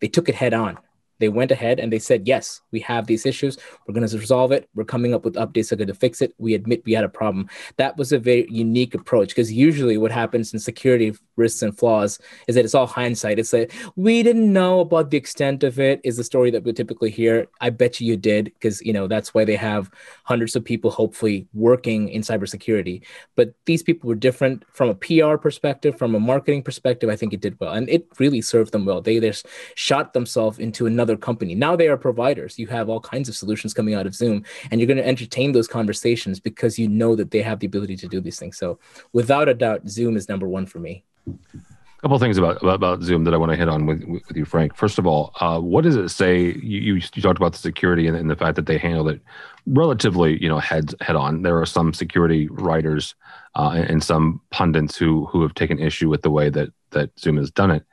they 0.00 0.08
took 0.08 0.28
it 0.28 0.34
head 0.36 0.54
on 0.54 0.78
they 1.22 1.28
went 1.28 1.52
ahead 1.52 1.78
and 1.78 1.92
they 1.92 2.00
said, 2.00 2.26
yes, 2.26 2.60
we 2.72 2.80
have 2.80 3.06
these 3.06 3.24
issues. 3.24 3.56
We're 3.86 3.94
going 3.94 4.06
to 4.06 4.19
resolve 4.19 4.50
it. 4.50 4.69
We're 4.74 4.84
coming 4.84 5.14
up 5.14 5.24
with 5.24 5.36
updates 5.36 5.69
that 5.69 5.74
are 5.74 5.84
going 5.84 5.86
to 5.88 5.94
fix 5.94 6.20
it. 6.20 6.34
We 6.38 6.54
admit 6.54 6.82
we 6.84 6.94
had 6.94 7.04
a 7.04 7.08
problem. 7.08 7.48
That 7.76 7.96
was 7.96 8.10
a 8.10 8.19
very 8.19 8.46
unique 8.50 8.94
approach 8.94 9.28
because 9.28 9.52
usually 9.52 9.96
what 9.96 10.10
happens 10.10 10.52
in 10.52 10.58
security 10.58 11.14
risks 11.42 11.62
and 11.62 11.76
flaws 11.76 12.18
is 12.48 12.54
that 12.54 12.64
it's 12.64 12.74
all 12.74 12.86
hindsight. 12.86 13.38
It's 13.38 13.52
like, 13.52 13.72
we 13.96 14.22
didn't 14.22 14.52
know 14.52 14.80
about 14.80 15.10
the 15.10 15.16
extent 15.16 15.62
of 15.62 15.78
it, 15.78 16.00
is 16.04 16.16
the 16.16 16.24
story 16.32 16.50
that 16.52 16.64
we 16.64 16.72
typically 16.72 17.10
hear. 17.10 17.46
I 17.60 17.70
bet 17.70 18.00
you 18.00 18.06
you 18.06 18.16
did 18.16 18.44
because, 18.44 18.80
you 18.82 18.92
know, 18.92 19.06
that's 19.06 19.34
why 19.34 19.44
they 19.44 19.56
have 19.56 19.90
hundreds 20.24 20.54
of 20.56 20.64
people 20.64 20.90
hopefully 20.90 21.46
working 21.52 22.08
in 22.08 22.22
cybersecurity. 22.22 23.02
But 23.36 23.54
these 23.66 23.82
people 23.82 24.08
were 24.08 24.14
different 24.28 24.64
from 24.72 24.88
a 24.88 24.94
PR 24.94 25.36
perspective, 25.36 25.98
from 25.98 26.14
a 26.14 26.20
marketing 26.20 26.62
perspective. 26.62 27.10
I 27.10 27.16
think 27.16 27.32
it 27.32 27.40
did 27.40 27.58
well. 27.60 27.72
And 27.72 27.88
it 27.88 28.06
really 28.18 28.40
served 28.40 28.72
them 28.72 28.84
well. 28.84 29.00
They 29.00 29.18
just 29.20 29.46
shot 29.74 30.12
themselves 30.12 30.58
into 30.58 30.86
another 30.86 31.16
company. 31.16 31.54
Now 31.54 31.74
they 31.76 31.88
are 31.88 31.96
providers. 31.96 32.58
You 32.58 32.68
have 32.68 32.88
all 32.88 33.00
kinds 33.00 33.28
of 33.28 33.34
solutions 33.34 33.74
coming 33.74 33.94
out 33.94 34.06
of 34.06 34.14
Zoom, 34.14 34.44
and 34.70 34.80
you're 34.80 34.92
going 34.92 34.96
to 34.98 35.06
entertain 35.06 35.52
those 35.52 35.68
conversations 35.68 36.38
because 36.40 36.78
you 36.78 36.88
know 36.88 37.16
that 37.16 37.30
they 37.30 37.42
have 37.42 37.60
the 37.60 37.66
ability 37.66 37.96
to 37.96 38.08
do 38.08 38.20
these 38.20 38.38
things. 38.38 38.56
So, 38.58 38.78
without 39.12 39.48
a 39.48 39.54
doubt, 39.54 39.88
Zoom 39.88 40.16
is 40.16 40.28
number 40.28 40.48
one 40.48 40.66
for 40.66 40.78
me. 40.78 41.04
A 41.28 42.02
couple 42.02 42.19
things 42.19 42.36
about, 42.36 42.60
about, 42.62 42.74
about 42.74 43.02
Zoom 43.02 43.24
that 43.24 43.34
I 43.34 43.36
want 43.36 43.52
to 43.52 43.56
hit 43.56 43.69
on 43.69 43.86
with 43.86 44.02
with 44.04 44.24
you, 44.34 44.44
Frank. 44.44 44.74
First 44.74 44.98
of 44.98 45.06
all, 45.06 45.32
uh, 45.40 45.60
what 45.60 45.84
does 45.84 45.96
it 45.96 46.08
say? 46.08 46.52
You, 46.54 46.94
you, 46.94 47.00
talked 47.00 47.38
about 47.38 47.52
the 47.52 47.58
security 47.58 48.08
and, 48.08 48.16
and, 48.16 48.28
the 48.28 48.34
fact 48.34 48.56
that 48.56 48.66
they 48.66 48.76
handled 48.76 49.08
it 49.08 49.20
relatively, 49.66 50.42
you 50.42 50.48
know, 50.48 50.58
head 50.58 50.94
head 51.00 51.14
on. 51.14 51.42
There 51.42 51.60
are 51.60 51.66
some 51.66 51.94
security 51.94 52.48
writers 52.48 53.14
uh, 53.54 53.74
and, 53.76 53.90
and 53.90 54.02
some 54.02 54.40
pundits 54.50 54.96
who 54.96 55.26
who 55.26 55.42
have 55.42 55.54
taken 55.54 55.78
issue 55.78 56.08
with 56.08 56.22
the 56.22 56.30
way 56.30 56.50
that 56.50 56.70
that 56.90 57.16
Zoom 57.19 57.36
has 57.36 57.50
done 57.52 57.70
it. 57.70 57.84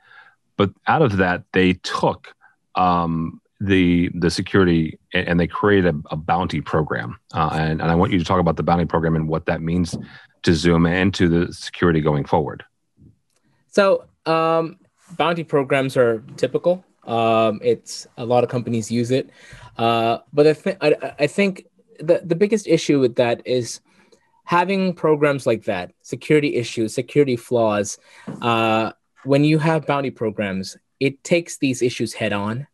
But 0.56 0.70
out 0.88 1.02
of 1.02 1.18
that, 1.18 1.44
they 1.52 1.74
took 1.74 2.34
um, 2.74 3.40
the 3.60 4.10
the 4.14 4.30
security 4.30 4.98
and 5.12 5.38
they 5.38 5.46
created 5.46 5.94
a, 5.94 6.14
a 6.14 6.16
bounty 6.16 6.60
program 6.60 7.18
uh, 7.34 7.50
and, 7.52 7.82
and 7.82 7.90
i 7.90 7.94
want 7.94 8.10
you 8.10 8.18
to 8.18 8.24
talk 8.24 8.40
about 8.40 8.56
the 8.56 8.62
bounty 8.62 8.86
program 8.86 9.14
and 9.14 9.28
what 9.28 9.46
that 9.46 9.60
means 9.60 9.96
to 10.42 10.54
zoom 10.54 10.86
and 10.86 11.12
to 11.12 11.28
the 11.28 11.52
security 11.52 12.00
going 12.00 12.24
forward 12.24 12.64
so 13.70 14.04
um, 14.26 14.78
bounty 15.16 15.44
programs 15.44 15.96
are 15.96 16.22
typical. 16.36 16.84
Um, 17.06 17.60
it's 17.62 18.06
a 18.16 18.24
lot 18.24 18.44
of 18.44 18.50
companies 18.50 18.90
use 18.90 19.10
it. 19.10 19.30
Uh, 19.78 20.18
but 20.32 20.46
I, 20.46 20.52
th- 20.52 20.76
I, 20.80 21.12
I 21.20 21.26
think 21.26 21.66
the, 21.98 22.20
the 22.24 22.34
biggest 22.34 22.66
issue 22.66 23.00
with 23.00 23.16
that 23.16 23.42
is 23.46 23.80
having 24.44 24.92
programs 24.92 25.46
like 25.46 25.64
that 25.64 25.92
security 26.02 26.56
issues 26.56 26.94
security 26.94 27.36
flaws 27.36 27.98
uh, 28.42 28.92
when 29.24 29.44
you 29.44 29.58
have 29.58 29.86
bounty 29.86 30.10
programs 30.10 30.76
it 31.00 31.24
takes 31.24 31.56
these 31.56 31.82
issues 31.82 32.12
head 32.12 32.32
on. 32.32 32.66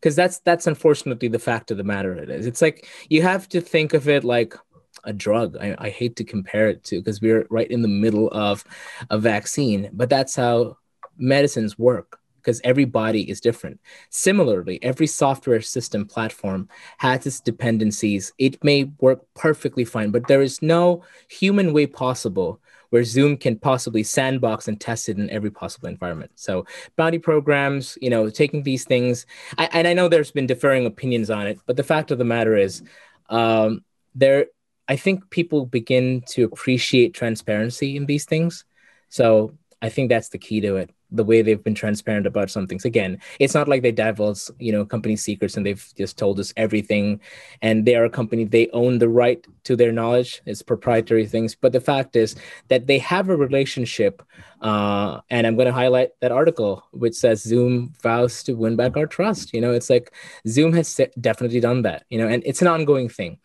Because 0.00 0.16
that's 0.16 0.40
that's 0.40 0.66
unfortunately 0.66 1.28
the 1.28 1.38
fact 1.38 1.70
of 1.70 1.76
the 1.76 1.84
matter 1.84 2.12
it 2.16 2.28
is. 2.28 2.44
It's 2.44 2.60
like 2.60 2.88
you 3.08 3.22
have 3.22 3.48
to 3.50 3.60
think 3.60 3.94
of 3.94 4.08
it 4.08 4.24
like 4.24 4.54
a 5.04 5.12
drug 5.12 5.56
i, 5.60 5.74
I 5.78 5.90
hate 5.90 6.16
to 6.16 6.24
compare 6.24 6.68
it 6.68 6.84
to 6.84 6.98
because 6.98 7.20
we're 7.20 7.46
right 7.50 7.70
in 7.70 7.82
the 7.82 7.88
middle 7.88 8.28
of 8.30 8.64
a 9.10 9.18
vaccine 9.18 9.90
but 9.92 10.08
that's 10.08 10.36
how 10.36 10.76
medicines 11.18 11.78
work 11.78 12.18
because 12.42 12.60
every 12.64 12.84
body 12.84 13.28
is 13.30 13.40
different. 13.40 13.80
Similarly, 14.10 14.82
every 14.82 15.06
software 15.06 15.60
system 15.60 16.04
platform 16.04 16.68
has 16.98 17.26
its 17.26 17.40
dependencies. 17.40 18.32
It 18.38 18.62
may 18.64 18.90
work 19.00 19.20
perfectly 19.34 19.84
fine, 19.84 20.10
but 20.10 20.26
there 20.26 20.42
is 20.42 20.60
no 20.60 21.04
human 21.28 21.72
way 21.72 21.86
possible 21.86 22.60
where 22.90 23.04
Zoom 23.04 23.38
can 23.38 23.58
possibly 23.58 24.02
sandbox 24.02 24.68
and 24.68 24.78
test 24.78 25.08
it 25.08 25.16
in 25.16 25.30
every 25.30 25.50
possible 25.50 25.88
environment. 25.88 26.30
So 26.34 26.66
bounty 26.96 27.18
programs, 27.18 27.96
you 28.02 28.10
know, 28.10 28.28
taking 28.28 28.64
these 28.64 28.84
things, 28.84 29.24
I, 29.56 29.68
and 29.72 29.88
I 29.88 29.94
know 29.94 30.08
there's 30.08 30.30
been 30.30 30.46
differing 30.46 30.84
opinions 30.84 31.30
on 31.30 31.46
it, 31.46 31.58
but 31.64 31.76
the 31.76 31.84
fact 31.84 32.10
of 32.10 32.18
the 32.18 32.24
matter 32.24 32.54
is, 32.54 32.82
um, 33.30 33.82
there, 34.14 34.46
I 34.88 34.96
think 34.96 35.30
people 35.30 35.66
begin 35.66 36.22
to 36.28 36.44
appreciate 36.44 37.14
transparency 37.14 37.96
in 37.96 38.06
these 38.06 38.24
things. 38.24 38.64
So 39.08 39.54
I 39.80 39.88
think 39.88 40.08
that's 40.08 40.30
the 40.30 40.38
key 40.38 40.60
to 40.60 40.76
it 40.76 40.90
the 41.12 41.24
way 41.24 41.42
they've 41.42 41.62
been 41.62 41.74
transparent 41.74 42.26
about 42.26 42.50
some 42.50 42.66
things. 42.66 42.84
Again, 42.84 43.20
it's 43.38 43.54
not 43.54 43.68
like 43.68 43.82
they 43.82 43.92
divulge, 43.92 44.50
you 44.58 44.72
know, 44.72 44.84
company 44.84 45.14
secrets 45.14 45.56
and 45.56 45.64
they've 45.64 45.92
just 45.96 46.16
told 46.16 46.40
us 46.40 46.52
everything. 46.56 47.20
And 47.60 47.84
they 47.86 47.94
are 47.94 48.06
a 48.06 48.10
company, 48.10 48.44
they 48.44 48.68
own 48.70 48.98
the 48.98 49.08
right 49.08 49.46
to 49.64 49.76
their 49.76 49.92
knowledge. 49.92 50.40
It's 50.46 50.62
proprietary 50.62 51.26
things. 51.26 51.54
But 51.54 51.72
the 51.72 51.80
fact 51.80 52.16
is 52.16 52.34
that 52.68 52.86
they 52.86 52.98
have 52.98 53.28
a 53.28 53.36
relationship. 53.36 54.22
Uh, 54.62 55.20
and 55.28 55.46
I'm 55.46 55.56
going 55.56 55.66
to 55.66 55.72
highlight 55.72 56.10
that 56.20 56.32
article, 56.32 56.84
which 56.92 57.14
says 57.14 57.42
Zoom 57.42 57.92
vows 58.02 58.42
to 58.44 58.54
win 58.54 58.76
back 58.76 58.96
our 58.96 59.06
trust. 59.06 59.52
You 59.52 59.60
know, 59.60 59.72
it's 59.72 59.90
like 59.90 60.12
Zoom 60.48 60.72
has 60.72 60.98
definitely 61.20 61.60
done 61.60 61.82
that, 61.82 62.04
you 62.08 62.18
know, 62.18 62.28
and 62.28 62.42
it's 62.46 62.62
an 62.62 62.68
ongoing 62.68 63.08
thing. 63.08 63.38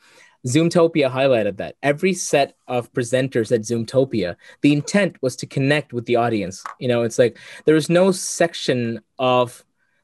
Zoomtopia 0.48 1.12
highlighted 1.12 1.58
that 1.58 1.76
every 1.84 2.14
set 2.14 2.56
of 2.68 2.92
presenters 2.94 3.52
at 3.52 3.62
Zoomtopia, 3.62 4.36
the 4.62 4.74
intent 4.74 5.18
was 5.22 5.36
to 5.38 5.46
connect 5.46 5.94
with 5.94 6.06
the 6.06 6.16
audience. 6.16 6.64
You 6.80 6.88
know, 6.88 7.04
it's 7.04 7.20
like 7.20 7.38
there 7.66 7.76
is 7.76 7.90
no 7.90 8.12
section 8.12 9.02
of 9.20 9.64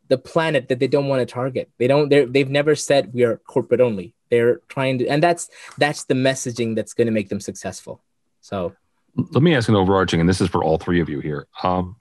the 0.10 0.18
planet 0.18 0.68
that 0.68 0.80
they 0.80 0.88
don't 0.88 1.08
want 1.08 1.28
to 1.28 1.34
target. 1.34 1.70
They 1.78 1.88
don't. 1.88 2.10
They 2.10 2.26
they've 2.26 2.50
never 2.50 2.76
said 2.76 3.14
we 3.14 3.24
are 3.24 3.38
corporate 3.38 3.82
only. 3.82 4.14
They're 4.30 4.58
trying 4.68 5.00
to, 5.00 5.08
and 5.08 5.24
that's 5.24 5.50
that's 5.78 6.06
the 6.06 6.14
messaging 6.14 6.76
that's 6.76 6.94
going 6.94 7.08
to 7.08 7.12
make 7.14 7.30
them 7.30 7.40
successful. 7.40 8.02
So, 8.42 8.76
let 9.16 9.44
me 9.44 9.56
ask 9.56 9.70
an 9.70 9.76
overarching, 9.76 10.20
and 10.20 10.28
this 10.28 10.42
is 10.42 10.50
for 10.50 10.64
all 10.64 10.78
three 10.78 11.00
of 11.00 11.10
you 11.10 11.20
here. 11.20 11.48
Um, 11.64 11.96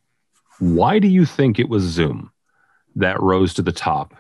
why 0.58 0.98
do 0.98 1.08
you 1.08 1.24
think 1.26 1.58
it 1.58 1.68
was 1.68 1.82
Zoom 1.84 2.32
that 2.96 3.20
rose 3.20 3.54
to 3.54 3.62
the 3.62 3.72
top 3.72 4.14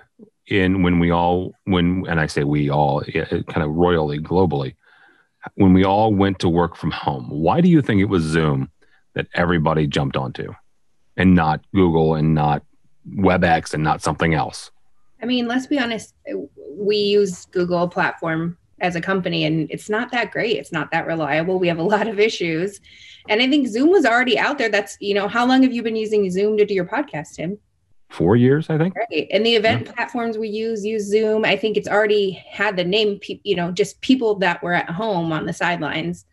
in 0.48 0.82
when 0.82 0.98
we 0.98 1.10
all 1.10 1.52
when 1.64 2.04
and 2.08 2.18
I 2.18 2.26
say 2.26 2.44
we 2.44 2.68
all 2.70 3.02
kind 3.02 3.62
of 3.62 3.70
royally 3.70 4.18
globally 4.18 4.74
when 5.54 5.72
we 5.72 5.84
all 5.84 6.14
went 6.14 6.38
to 6.40 6.48
work 6.48 6.76
from 6.76 6.90
home? 6.90 7.28
Why 7.30 7.60
do 7.60 7.68
you 7.68 7.82
think 7.82 8.00
it 8.00 8.06
was 8.06 8.22
Zoom 8.22 8.70
that 9.14 9.26
everybody 9.34 9.86
jumped 9.86 10.16
onto, 10.16 10.52
and 11.16 11.34
not 11.34 11.60
Google 11.74 12.14
and 12.14 12.34
not 12.34 12.62
WebEx 13.16 13.74
and 13.74 13.82
not 13.82 14.02
something 14.02 14.34
else? 14.34 14.70
I 15.22 15.26
mean, 15.26 15.46
let's 15.46 15.66
be 15.66 15.78
honest. 15.78 16.14
We 16.76 16.96
use 16.96 17.46
Google 17.46 17.88
platform 17.88 18.58
as 18.80 18.96
a 18.96 19.00
company, 19.00 19.44
and 19.44 19.70
it's 19.70 19.88
not 19.88 20.10
that 20.12 20.32
great. 20.32 20.56
It's 20.56 20.72
not 20.72 20.90
that 20.90 21.06
reliable. 21.06 21.58
We 21.58 21.68
have 21.68 21.78
a 21.78 21.84
lot 21.84 22.08
of 22.08 22.18
issues, 22.18 22.80
and 23.28 23.40
I 23.42 23.48
think 23.48 23.68
Zoom 23.68 23.90
was 23.90 24.04
already 24.04 24.38
out 24.38 24.58
there. 24.58 24.68
That's 24.68 24.96
you 25.00 25.14
know, 25.14 25.28
how 25.28 25.46
long 25.46 25.62
have 25.62 25.72
you 25.72 25.82
been 25.82 25.96
using 25.96 26.30
Zoom 26.30 26.56
to 26.56 26.64
do 26.64 26.74
your 26.74 26.86
podcast, 26.86 27.34
Tim? 27.34 27.58
Four 28.12 28.36
years, 28.36 28.68
I 28.68 28.78
think. 28.78 28.94
Right, 28.94 29.26
and 29.32 29.44
the 29.44 29.56
event 29.56 29.86
yeah. 29.86 29.92
platforms 29.92 30.36
we 30.36 30.48
use 30.48 30.84
use 30.84 31.04
Zoom. 31.04 31.44
I 31.44 31.56
think 31.56 31.76
it's 31.76 31.88
already 31.88 32.32
had 32.32 32.76
the 32.76 32.84
name. 32.84 33.18
You 33.42 33.56
know, 33.56 33.70
just 33.70 34.00
people 34.02 34.34
that 34.40 34.62
were 34.62 34.74
at 34.74 34.90
home 34.90 35.32
on 35.32 35.46
the 35.46 35.52
sidelines 35.52 36.26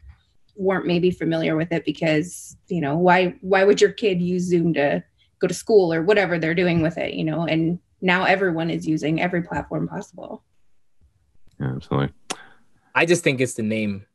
weren't 0.55 0.85
maybe 0.85 1.09
familiar 1.09 1.55
with 1.55 1.71
it 1.71 1.85
because 1.85 2.57
you 2.67 2.81
know 2.81 2.97
why 2.97 3.33
why 3.39 3.63
would 3.63 3.79
your 3.79 3.93
kid 3.93 4.21
use 4.21 4.43
Zoom 4.43 4.73
to 4.73 5.01
go 5.39 5.47
to 5.47 5.53
school 5.53 5.93
or 5.93 6.03
whatever 6.03 6.37
they're 6.37 6.53
doing 6.53 6.81
with 6.81 6.97
it, 6.97 7.13
you 7.13 7.23
know, 7.23 7.45
and 7.45 7.79
now 8.01 8.25
everyone 8.25 8.69
is 8.69 8.87
using 8.87 9.21
every 9.21 9.41
platform 9.41 9.87
possible. 9.87 10.43
Yeah, 11.59 11.73
absolutely. 11.75 12.13
I 12.93 13.05
just 13.05 13.23
think 13.23 13.41
it's 13.41 13.55
the 13.55 13.63
name. 13.63 14.05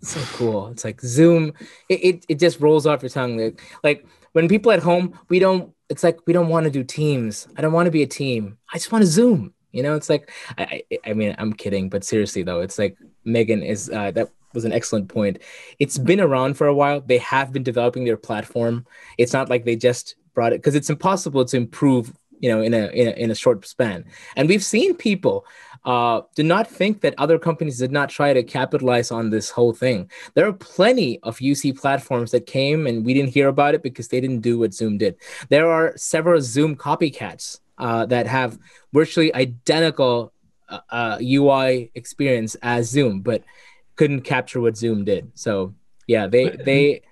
It's 0.00 0.12
so 0.12 0.20
cool. 0.36 0.68
It's 0.68 0.84
like 0.84 1.00
Zoom. 1.00 1.52
It, 1.88 2.04
it, 2.04 2.26
it 2.28 2.38
just 2.38 2.60
rolls 2.60 2.86
off 2.86 3.02
your 3.02 3.10
tongue. 3.10 3.38
Like, 3.38 3.62
like 3.84 4.06
when 4.32 4.48
people 4.48 4.72
at 4.72 4.82
home, 4.82 5.18
we 5.28 5.38
don't, 5.38 5.72
it's 5.88 6.02
like, 6.02 6.18
we 6.26 6.32
don't 6.32 6.48
want 6.48 6.64
to 6.64 6.70
do 6.70 6.84
teams. 6.84 7.48
I 7.56 7.62
don't 7.62 7.72
want 7.72 7.86
to 7.86 7.90
be 7.90 8.02
a 8.02 8.06
team. 8.06 8.58
I 8.72 8.78
just 8.78 8.92
want 8.92 9.02
to 9.02 9.10
Zoom. 9.10 9.54
You 9.72 9.82
know, 9.82 9.94
it's 9.94 10.10
like, 10.10 10.30
I, 10.58 10.82
I, 10.90 11.10
I 11.10 11.12
mean, 11.14 11.34
I'm 11.38 11.52
kidding, 11.52 11.88
but 11.88 12.04
seriously 12.04 12.42
though, 12.42 12.60
it's 12.60 12.78
like 12.78 12.96
Megan 13.24 13.62
is, 13.62 13.90
uh, 13.90 14.10
that 14.12 14.30
was 14.54 14.64
an 14.64 14.72
excellent 14.72 15.08
point. 15.08 15.38
It's 15.78 15.98
been 15.98 16.20
around 16.20 16.54
for 16.54 16.66
a 16.66 16.74
while. 16.74 17.00
They 17.00 17.18
have 17.18 17.52
been 17.52 17.62
developing 17.62 18.04
their 18.04 18.18
platform. 18.18 18.86
It's 19.16 19.32
not 19.32 19.48
like 19.48 19.64
they 19.64 19.76
just 19.76 20.16
brought 20.34 20.52
it 20.52 20.58
because 20.58 20.74
it's 20.74 20.90
impossible 20.90 21.44
to 21.44 21.56
improve 21.56 22.12
you 22.42 22.48
know 22.50 22.60
in 22.60 22.74
a, 22.74 22.86
in 22.88 23.08
a 23.08 23.10
in 23.12 23.30
a 23.30 23.34
short 23.34 23.64
span 23.66 24.04
and 24.36 24.48
we've 24.48 24.64
seen 24.64 24.94
people 24.94 25.46
uh, 25.84 26.22
do 26.36 26.42
not 26.42 26.68
think 26.68 27.00
that 27.00 27.14
other 27.18 27.38
companies 27.38 27.78
did 27.78 27.90
not 27.90 28.08
try 28.08 28.32
to 28.32 28.42
capitalize 28.42 29.10
on 29.10 29.30
this 29.30 29.50
whole 29.50 29.72
thing. 29.72 30.10
There 30.34 30.46
are 30.46 30.52
plenty 30.52 31.18
of 31.22 31.38
UC 31.38 31.78
platforms 31.78 32.30
that 32.30 32.46
came 32.46 32.86
and 32.86 33.04
we 33.04 33.14
didn't 33.14 33.30
hear 33.30 33.48
about 33.48 33.74
it 33.74 33.82
because 33.82 34.08
they 34.08 34.20
didn't 34.20 34.40
do 34.40 34.58
what 34.58 34.74
Zoom 34.74 34.98
did. 34.98 35.16
There 35.48 35.70
are 35.70 35.96
several 35.96 36.40
Zoom 36.40 36.76
copycats 36.76 37.60
uh, 37.78 38.06
that 38.06 38.26
have 38.26 38.58
virtually 38.92 39.34
identical 39.34 40.32
uh, 40.68 40.80
uh 40.90 41.18
UI 41.20 41.90
experience 41.94 42.54
as 42.62 42.88
Zoom, 42.88 43.20
but 43.20 43.42
couldn't 43.96 44.22
capture 44.22 44.60
what 44.60 44.76
Zoom 44.76 45.04
did. 45.04 45.32
So 45.34 45.74
yeah, 46.06 46.26
they 46.26 46.50
they 46.50 47.02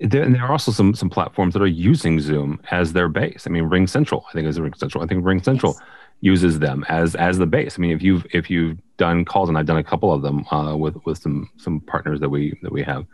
there, 0.00 0.22
and 0.22 0.34
there 0.34 0.44
are 0.44 0.52
also 0.52 0.72
some 0.72 0.94
some 0.94 1.10
platforms 1.10 1.54
that 1.54 1.62
are 1.62 1.66
using 1.66 2.20
Zoom 2.20 2.60
as 2.70 2.92
their 2.92 3.08
base. 3.08 3.44
I 3.46 3.50
mean, 3.50 3.64
Ring 3.64 3.86
Central, 3.86 4.24
I 4.28 4.32
think 4.32 4.46
is 4.46 4.60
Ring 4.60 4.74
Central. 4.74 5.02
I 5.02 5.06
think 5.06 5.24
Ring 5.24 5.42
Central 5.42 5.74
yes. 5.78 5.88
uses 6.20 6.58
them 6.58 6.84
as 6.88 7.14
as 7.14 7.38
the 7.38 7.46
base. 7.46 7.78
I 7.78 7.80
mean, 7.80 7.92
if 7.92 8.02
you've 8.02 8.26
if 8.32 8.50
you've 8.50 8.78
done 8.96 9.24
calls, 9.24 9.48
and 9.48 9.58
I've 9.58 9.66
done 9.66 9.78
a 9.78 9.84
couple 9.84 10.12
of 10.12 10.22
them 10.22 10.46
uh, 10.48 10.76
with 10.76 10.96
with 11.04 11.18
some 11.18 11.50
some 11.56 11.80
partners 11.80 12.20
that 12.20 12.28
we 12.28 12.58
that 12.62 12.72
we 12.72 12.82
have. 12.82 13.06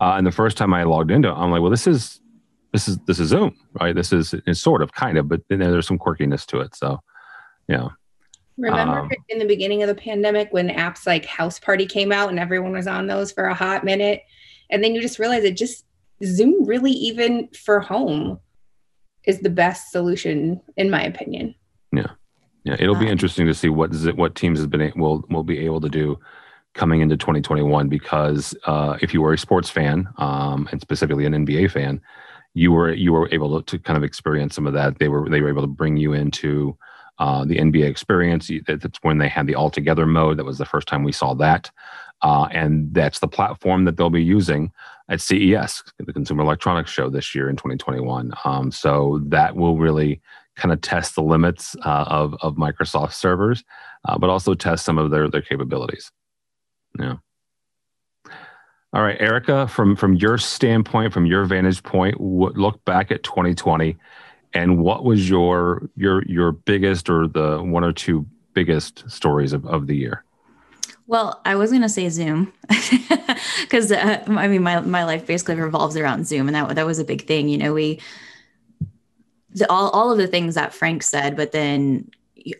Uh, 0.00 0.14
and 0.16 0.26
the 0.26 0.32
first 0.32 0.56
time 0.56 0.74
I 0.74 0.82
logged 0.82 1.10
into, 1.10 1.28
it, 1.28 1.34
I'm 1.34 1.50
like, 1.50 1.60
well, 1.60 1.70
this 1.70 1.86
is 1.86 2.20
this 2.72 2.88
is 2.88 2.98
this 3.06 3.20
is 3.20 3.28
Zoom, 3.28 3.56
right? 3.80 3.94
This 3.94 4.12
is 4.12 4.34
it's 4.46 4.60
sort 4.60 4.82
of 4.82 4.92
kind 4.92 5.16
of, 5.16 5.28
but 5.28 5.40
then 5.48 5.60
there's 5.60 5.86
some 5.86 5.98
quirkiness 5.98 6.44
to 6.46 6.60
it. 6.60 6.74
So, 6.74 7.00
yeah. 7.68 7.88
Remember 8.56 9.00
um, 9.00 9.10
in 9.28 9.38
the 9.38 9.46
beginning 9.46 9.82
of 9.82 9.88
the 9.88 9.94
pandemic 9.94 10.52
when 10.52 10.68
apps 10.68 11.06
like 11.06 11.24
House 11.24 11.58
Party 11.58 11.86
came 11.86 12.12
out 12.12 12.28
and 12.28 12.38
everyone 12.38 12.72
was 12.72 12.86
on 12.86 13.06
those 13.06 13.32
for 13.32 13.44
a 13.44 13.54
hot 13.54 13.84
minute, 13.84 14.22
and 14.70 14.82
then 14.82 14.94
you 14.94 15.00
just 15.00 15.18
realize 15.18 15.44
it 15.44 15.56
just 15.56 15.84
Zoom 16.22 16.64
really 16.64 16.92
even 16.92 17.48
for 17.48 17.80
home 17.80 18.38
is 19.24 19.40
the 19.40 19.50
best 19.50 19.90
solution 19.90 20.60
in 20.76 20.90
my 20.90 21.02
opinion. 21.02 21.54
Yeah. 21.92 22.08
Yeah, 22.64 22.76
it'll 22.78 22.94
be 22.94 23.06
um, 23.06 23.12
interesting 23.12 23.46
to 23.46 23.54
see 23.54 23.68
what 23.68 23.92
what 24.16 24.34
teams 24.34 24.58
has 24.58 24.66
been 24.66 24.90
will 24.96 25.22
will 25.28 25.42
be 25.42 25.58
able 25.58 25.82
to 25.82 25.88
do 25.90 26.18
coming 26.72 27.00
into 27.00 27.16
2021 27.16 27.88
because 27.88 28.54
uh, 28.64 28.96
if 29.00 29.14
you 29.14 29.20
were 29.20 29.34
a 29.34 29.38
sports 29.38 29.68
fan 29.68 30.08
um, 30.16 30.68
and 30.72 30.80
specifically 30.80 31.26
an 31.26 31.32
NBA 31.32 31.70
fan, 31.70 32.00
you 32.54 32.72
were 32.72 32.92
you 32.92 33.12
were 33.12 33.28
able 33.32 33.60
to, 33.60 33.76
to, 33.76 33.82
kind 33.82 33.96
of 33.96 34.02
experience 34.02 34.54
some 34.54 34.66
of 34.66 34.72
that. 34.72 34.98
They 34.98 35.08
were 35.08 35.28
they 35.28 35.42
were 35.42 35.50
able 35.50 35.62
to 35.62 35.68
bring 35.68 35.98
you 35.98 36.14
into 36.14 36.76
uh, 37.18 37.44
the 37.44 37.56
NBA 37.56 37.84
experience. 37.84 38.50
That's 38.66 38.98
when 39.02 39.18
they 39.18 39.28
had 39.28 39.46
the 39.46 39.54
all 39.54 39.70
together 39.70 40.06
mode. 40.06 40.38
That 40.38 40.44
was 40.44 40.58
the 40.58 40.64
first 40.64 40.88
time 40.88 41.04
we 41.04 41.12
saw 41.12 41.34
that, 41.34 41.70
uh, 42.22 42.48
and 42.50 42.92
that's 42.94 43.18
the 43.18 43.28
platform 43.28 43.84
that 43.84 43.96
they'll 43.96 44.10
be 44.10 44.22
using 44.22 44.72
at 45.08 45.20
CES, 45.20 45.82
the 45.98 46.12
Consumer 46.12 46.42
Electronics 46.42 46.90
Show 46.90 47.10
this 47.10 47.34
year 47.34 47.50
in 47.50 47.56
2021. 47.56 48.32
Um, 48.44 48.70
so 48.70 49.20
that 49.26 49.54
will 49.54 49.76
really 49.76 50.20
kind 50.56 50.72
of 50.72 50.80
test 50.80 51.14
the 51.14 51.22
limits 51.22 51.76
uh, 51.84 52.04
of 52.08 52.34
of 52.40 52.54
Microsoft 52.54 53.12
servers, 53.12 53.64
uh, 54.08 54.16
but 54.16 54.30
also 54.30 54.54
test 54.54 54.84
some 54.84 54.98
of 54.98 55.10
their 55.10 55.28
their 55.28 55.42
capabilities. 55.42 56.10
Yeah. 56.98 57.16
All 58.92 59.02
right, 59.02 59.20
Erica, 59.20 59.66
from 59.66 59.96
from 59.96 60.14
your 60.14 60.38
standpoint, 60.38 61.12
from 61.12 61.26
your 61.26 61.44
vantage 61.44 61.82
point, 61.82 62.20
look 62.20 62.84
back 62.84 63.10
at 63.10 63.24
2020, 63.24 63.96
and 64.52 64.78
what 64.78 65.04
was 65.04 65.28
your 65.28 65.90
your 65.96 66.22
your 66.26 66.52
biggest 66.52 67.10
or 67.10 67.26
the 67.26 67.60
one 67.60 67.82
or 67.82 67.92
two 67.92 68.24
biggest 68.54 69.10
stories 69.10 69.52
of, 69.52 69.66
of 69.66 69.88
the 69.88 69.96
year? 69.96 70.24
Well, 71.06 71.40
I 71.44 71.56
was 71.56 71.70
going 71.70 71.82
to 71.82 71.88
say 71.88 72.08
Zoom 72.08 72.52
because 73.60 73.92
uh, 73.92 74.24
I 74.26 74.48
mean, 74.48 74.62
my, 74.62 74.80
my 74.80 75.04
life 75.04 75.26
basically 75.26 75.56
revolves 75.56 75.96
around 75.96 76.26
Zoom, 76.26 76.48
and 76.48 76.54
that 76.54 76.74
that 76.76 76.86
was 76.86 76.98
a 76.98 77.04
big 77.04 77.26
thing. 77.26 77.48
You 77.48 77.58
know, 77.58 77.74
we 77.74 78.00
the, 79.50 79.70
all 79.70 79.90
all 79.90 80.10
of 80.10 80.18
the 80.18 80.26
things 80.26 80.54
that 80.54 80.72
Frank 80.72 81.02
said, 81.02 81.36
but 81.36 81.52
then 81.52 82.10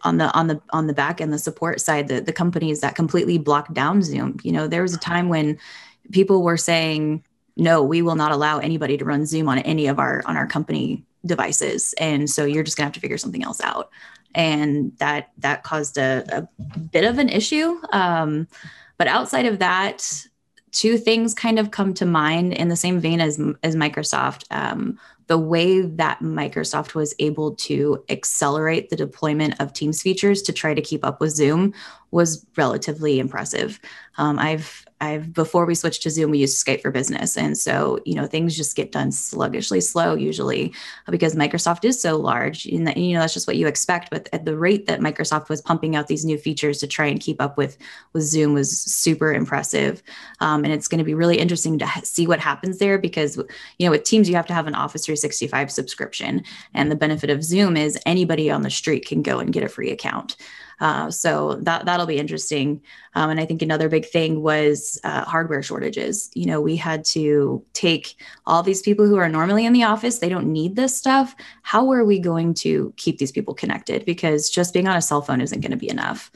on 0.03 0.19
the 0.19 0.33
on 0.35 0.47
the 0.47 0.61
on 0.71 0.87
the 0.87 0.93
back 0.93 1.21
end, 1.21 1.33
the 1.33 1.39
support 1.39 1.81
side, 1.81 2.09
the 2.09 2.21
the 2.21 2.33
companies 2.33 2.81
that 2.81 2.95
completely 2.95 3.39
blocked 3.39 3.73
down 3.73 4.03
Zoom. 4.03 4.39
You 4.43 4.53
know, 4.53 4.67
there 4.67 4.83
was 4.83 4.95
a 4.95 4.99
time 4.99 5.31
when 5.31 5.59
people 6.13 6.43
were 6.43 6.59
saying, 6.59 7.25
"No, 7.57 7.83
we 7.83 8.03
will 8.03 8.17
not 8.17 8.31
allow 8.31 8.59
anybody 8.59 8.99
to 8.99 9.05
run 9.07 9.25
Zoom 9.25 9.49
on 9.49 9.59
any 9.61 9.87
of 9.87 9.99
our 9.99 10.23
on 10.27 10.37
our 10.37 10.47
company 10.47 11.03
devices," 11.25 11.95
and 11.99 12.29
so 12.29 12.45
you're 12.45 12.63
just 12.63 12.77
gonna 12.77 12.87
have 12.87 12.95
to 12.95 13.01
figure 13.01 13.19
something 13.19 13.43
else 13.43 13.63
out 13.63 13.91
and 14.35 14.97
that 14.99 15.31
that 15.39 15.63
caused 15.63 15.99
a, 15.99 16.25
a 16.29 16.79
bit 16.79 17.05
of 17.05 17.19
an 17.19 17.29
issue. 17.29 17.81
Um, 17.93 18.49
but 18.97 19.09
outside 19.09 19.47
of 19.47 19.59
that, 19.59 20.27
two 20.73 20.99
things 20.99 21.35
kind 21.35 21.59
of 21.59 21.71
come 21.71 21.95
to 21.95 22.07
mind 22.07 22.53
in 22.53 22.69
the 22.69 22.77
same 22.77 23.01
vein 23.01 23.21
as 23.21 23.41
as 23.63 23.77
Microsoft. 23.77 24.45
Um, 24.51 24.99
the 25.27 25.39
way 25.39 25.81
that 25.81 26.21
Microsoft 26.21 26.95
was 26.95 27.15
able 27.19 27.55
to 27.55 28.05
accelerate 28.11 28.91
the 28.91 28.97
deployment 28.97 29.59
of 29.59 29.73
Teams 29.73 30.03
features 30.03 30.43
to 30.43 30.53
try 30.53 30.75
to 30.75 30.83
keep 30.83 31.05
up 31.05 31.21
with 31.21 31.31
Zoom 31.31 31.73
was 32.11 32.45
relatively 32.57 33.19
impressive. 33.19 33.81
Um, 34.19 34.39
I've 34.39 34.84
I've 35.01 35.33
before 35.33 35.67
we 35.67 35.75
switched 35.75 36.03
to 36.05 36.11
Zoom, 36.11 36.31
we 36.31 36.39
used 36.39 36.65
Skype 36.65 36.81
for 36.81 36.91
Business, 36.91 37.37
and 37.37 37.59
so 37.59 37.99
you 38.05 38.15
know 38.15 38.27
things 38.27 38.57
just 38.57 38.77
get 38.77 38.93
done 38.93 39.13
sluggishly 39.13 39.81
slow 39.81 40.15
usually 40.15 40.73
because 41.11 41.35
Microsoft 41.35 41.85
is 41.85 42.01
so 42.01 42.17
large, 42.17 42.65
and 42.67 42.87
that, 42.87 42.97
you 42.97 43.15
know 43.15 43.21
that's 43.21 43.35
just 43.35 43.47
what 43.47 43.57
you 43.57 43.67
expect. 43.67 44.11
But 44.11 44.29
at 44.33 44.45
the 44.45 44.57
rate 44.57 44.87
that 44.87 45.01
Microsoft 45.01 45.49
was 45.49 45.61
pumping 45.61 45.97
out 45.97 46.07
these 46.07 46.25
new 46.25 46.39
features 46.39 46.79
to 46.79 46.87
try 46.87 47.07
and 47.07 47.21
keep 47.21 47.43
up 47.43 47.57
with 47.57 47.77
with 48.13 48.23
Zoom 48.23 48.55
was 48.55 48.81
super 48.81 49.33
impressive, 49.33 50.03
um, 50.41 50.65
and 50.65 50.73
it's 50.73 50.89
going 50.89 50.99
to 50.99 51.05
be 51.05 51.15
really 51.15 51.39
interesting 51.39 51.79
to 51.79 51.89
see 52.03 52.27
what 52.27 52.41
happens 52.41 52.79
there 52.79 52.99
because 52.99 53.37
you 53.79 53.87
know 53.87 53.91
with 53.91 54.05
Teams 54.05 54.29
you 54.29 54.37
have 54.37 54.47
to 54.47 54.55
have 54.55 54.67
an 54.67 54.75
Office 54.75 55.05
365 55.05 55.71
subscription, 55.71 56.43
and 56.73 56.91
the 56.91 56.97
benefit 56.97 57.31
of 57.31 57.43
Zoom 57.43 57.77
is 57.77 57.99
anybody 58.07 58.51
on 58.51 58.63
the 58.63 58.71
street 58.71 59.07
can 59.07 59.23
go 59.23 59.41
and 59.41 59.53
get 59.53 59.65
a 59.65 59.69
free 59.69 59.91
account. 59.91 60.37
Uh, 60.81 61.11
so 61.11 61.55
that 61.63 61.85
that'll 61.85 62.07
be 62.07 62.19
interesting. 62.19 62.83
Um, 63.15 63.31
and 63.31 63.41
I 63.41 63.47
think 63.47 63.63
another 63.63 63.89
big 63.89 64.07
thing 64.07 64.43
was 64.43 65.01
uh, 65.05 65.25
hardware 65.25 65.63
shortages. 65.63 66.31
You 66.35 66.47
know, 66.47 66.61
we 66.61 66.77
had 66.77 67.05
to 67.07 67.65
take 67.73 68.17
all 68.47 68.63
these 68.63 68.83
people 68.83 69.07
who 69.07 69.17
are 69.17 69.29
normally 69.29 69.65
in 69.65 69.73
the 69.73 69.85
office; 69.85 70.19
they 70.19 70.29
don't 70.29 70.53
need 70.53 70.77
this 70.77 70.97
stuff. 70.97 71.35
How 71.63 71.91
are 71.91 72.05
we 72.05 72.19
going 72.19 72.55
to 72.55 72.93
keep 72.97 73.19
these 73.19 73.33
people 73.33 73.55
connected? 73.55 74.05
Because 74.05 74.51
just 74.51 74.73
being 74.73 74.89
on 74.89 74.97
a 74.97 75.03
cell 75.03 75.23
phone 75.23 75.41
isn't 75.41 75.61
going 75.61 75.71
to 75.71 75.77
be 75.77 75.91
enough. 75.91 76.31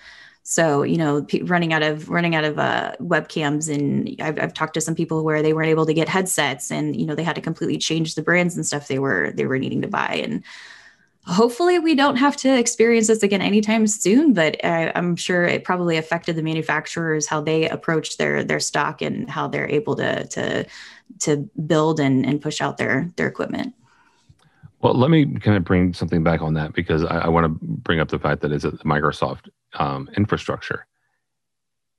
So 0.48 0.82
you 0.82 0.96
know, 0.96 1.22
p- 1.24 1.42
running 1.42 1.74
out 1.74 1.82
of 1.82 2.08
running 2.08 2.34
out 2.34 2.44
of 2.44 2.58
uh, 2.58 2.92
webcams, 3.00 3.68
and 3.72 4.16
I've, 4.18 4.38
I've 4.40 4.54
talked 4.54 4.72
to 4.74 4.80
some 4.80 4.94
people 4.94 5.22
where 5.22 5.42
they 5.42 5.52
weren't 5.52 5.68
able 5.68 5.84
to 5.84 5.92
get 5.92 6.08
headsets, 6.08 6.70
and 6.70 6.96
you 6.96 7.04
know 7.04 7.14
they 7.14 7.22
had 7.22 7.34
to 7.34 7.42
completely 7.42 7.76
change 7.76 8.14
the 8.14 8.22
brands 8.22 8.56
and 8.56 8.64
stuff 8.64 8.88
they 8.88 8.98
were 8.98 9.30
they 9.32 9.44
were 9.44 9.58
needing 9.58 9.82
to 9.82 9.88
buy. 9.88 10.22
And 10.24 10.42
hopefully, 11.26 11.78
we 11.78 11.94
don't 11.94 12.16
have 12.16 12.36
to 12.38 12.58
experience 12.58 13.08
this 13.08 13.22
again 13.22 13.42
anytime 13.42 13.86
soon. 13.86 14.32
But 14.32 14.64
I, 14.64 14.92
I'm 14.94 15.16
sure 15.16 15.44
it 15.44 15.64
probably 15.64 15.96
affected 15.96 16.36
the 16.36 16.42
manufacturers 16.42 17.26
how 17.26 17.40
they 17.40 17.68
approach 17.68 18.16
their 18.16 18.44
their 18.44 18.60
stock 18.60 19.02
and 19.02 19.28
how 19.28 19.48
they're 19.48 19.68
able 19.68 19.96
to 19.96 20.26
to 20.28 20.66
to 21.20 21.36
build 21.66 22.00
and, 22.00 22.24
and 22.26 22.40
push 22.40 22.60
out 22.60 22.78
their 22.78 23.10
their 23.16 23.26
equipment. 23.26 23.74
Well, 24.80 24.94
let 24.94 25.10
me 25.10 25.26
kind 25.26 25.56
of 25.56 25.64
bring 25.64 25.92
something 25.92 26.22
back 26.22 26.40
on 26.40 26.54
that 26.54 26.72
because 26.72 27.04
I, 27.04 27.18
I 27.18 27.28
want 27.28 27.44
to 27.44 27.48
bring 27.48 27.98
up 28.00 28.08
the 28.08 28.18
fact 28.18 28.42
that 28.42 28.52
it's 28.52 28.64
a 28.64 28.72
Microsoft 28.78 29.48
um, 29.74 30.08
infrastructure. 30.16 30.86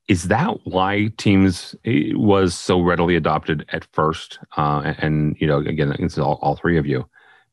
Is 0.07 0.29
that 0.29 0.65
why 0.65 1.11
Teams 1.17 1.75
eh, 1.85 2.13
was 2.13 2.55
so 2.55 2.81
readily 2.81 3.15
adopted 3.15 3.65
at 3.73 3.85
first? 3.91 4.39
Uh, 4.57 4.81
and, 4.85 4.97
and, 4.99 5.37
you 5.39 5.45
know, 5.45 5.57
again, 5.57 5.93
it's 5.99 6.17
all, 6.17 6.39
all 6.41 6.55
three 6.55 6.77
of 6.77 6.85
you, 6.85 7.07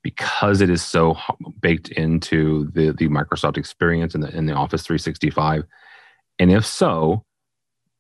because 0.07 0.61
it 0.61 0.71
is 0.71 0.85
so 0.85 1.17
baked 1.61 1.89
into 1.89 2.71
the 2.71 2.93
the 2.93 3.09
Microsoft 3.09 3.57
experience 3.57 4.15
and 4.15 4.23
the 4.23 4.33
in 4.37 4.47
the 4.47 4.53
Office 4.53 4.87
365. 4.87 5.65
And 6.39 6.53
if 6.53 6.65
so, 6.65 7.25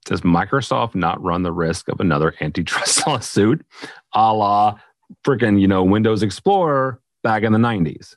does 0.04 0.20
Microsoft 0.20 0.94
not 0.94 1.20
run 1.20 1.42
the 1.42 1.50
risk 1.50 1.88
of 1.88 1.98
another 1.98 2.32
antitrust 2.40 3.04
lawsuit, 3.08 3.66
a 4.14 4.32
la 4.32 4.78
freaking 5.24 5.60
you 5.60 5.66
know 5.66 5.82
Windows 5.82 6.22
Explorer 6.22 7.00
back 7.24 7.42
in 7.42 7.52
the 7.52 7.58
90s. 7.58 8.14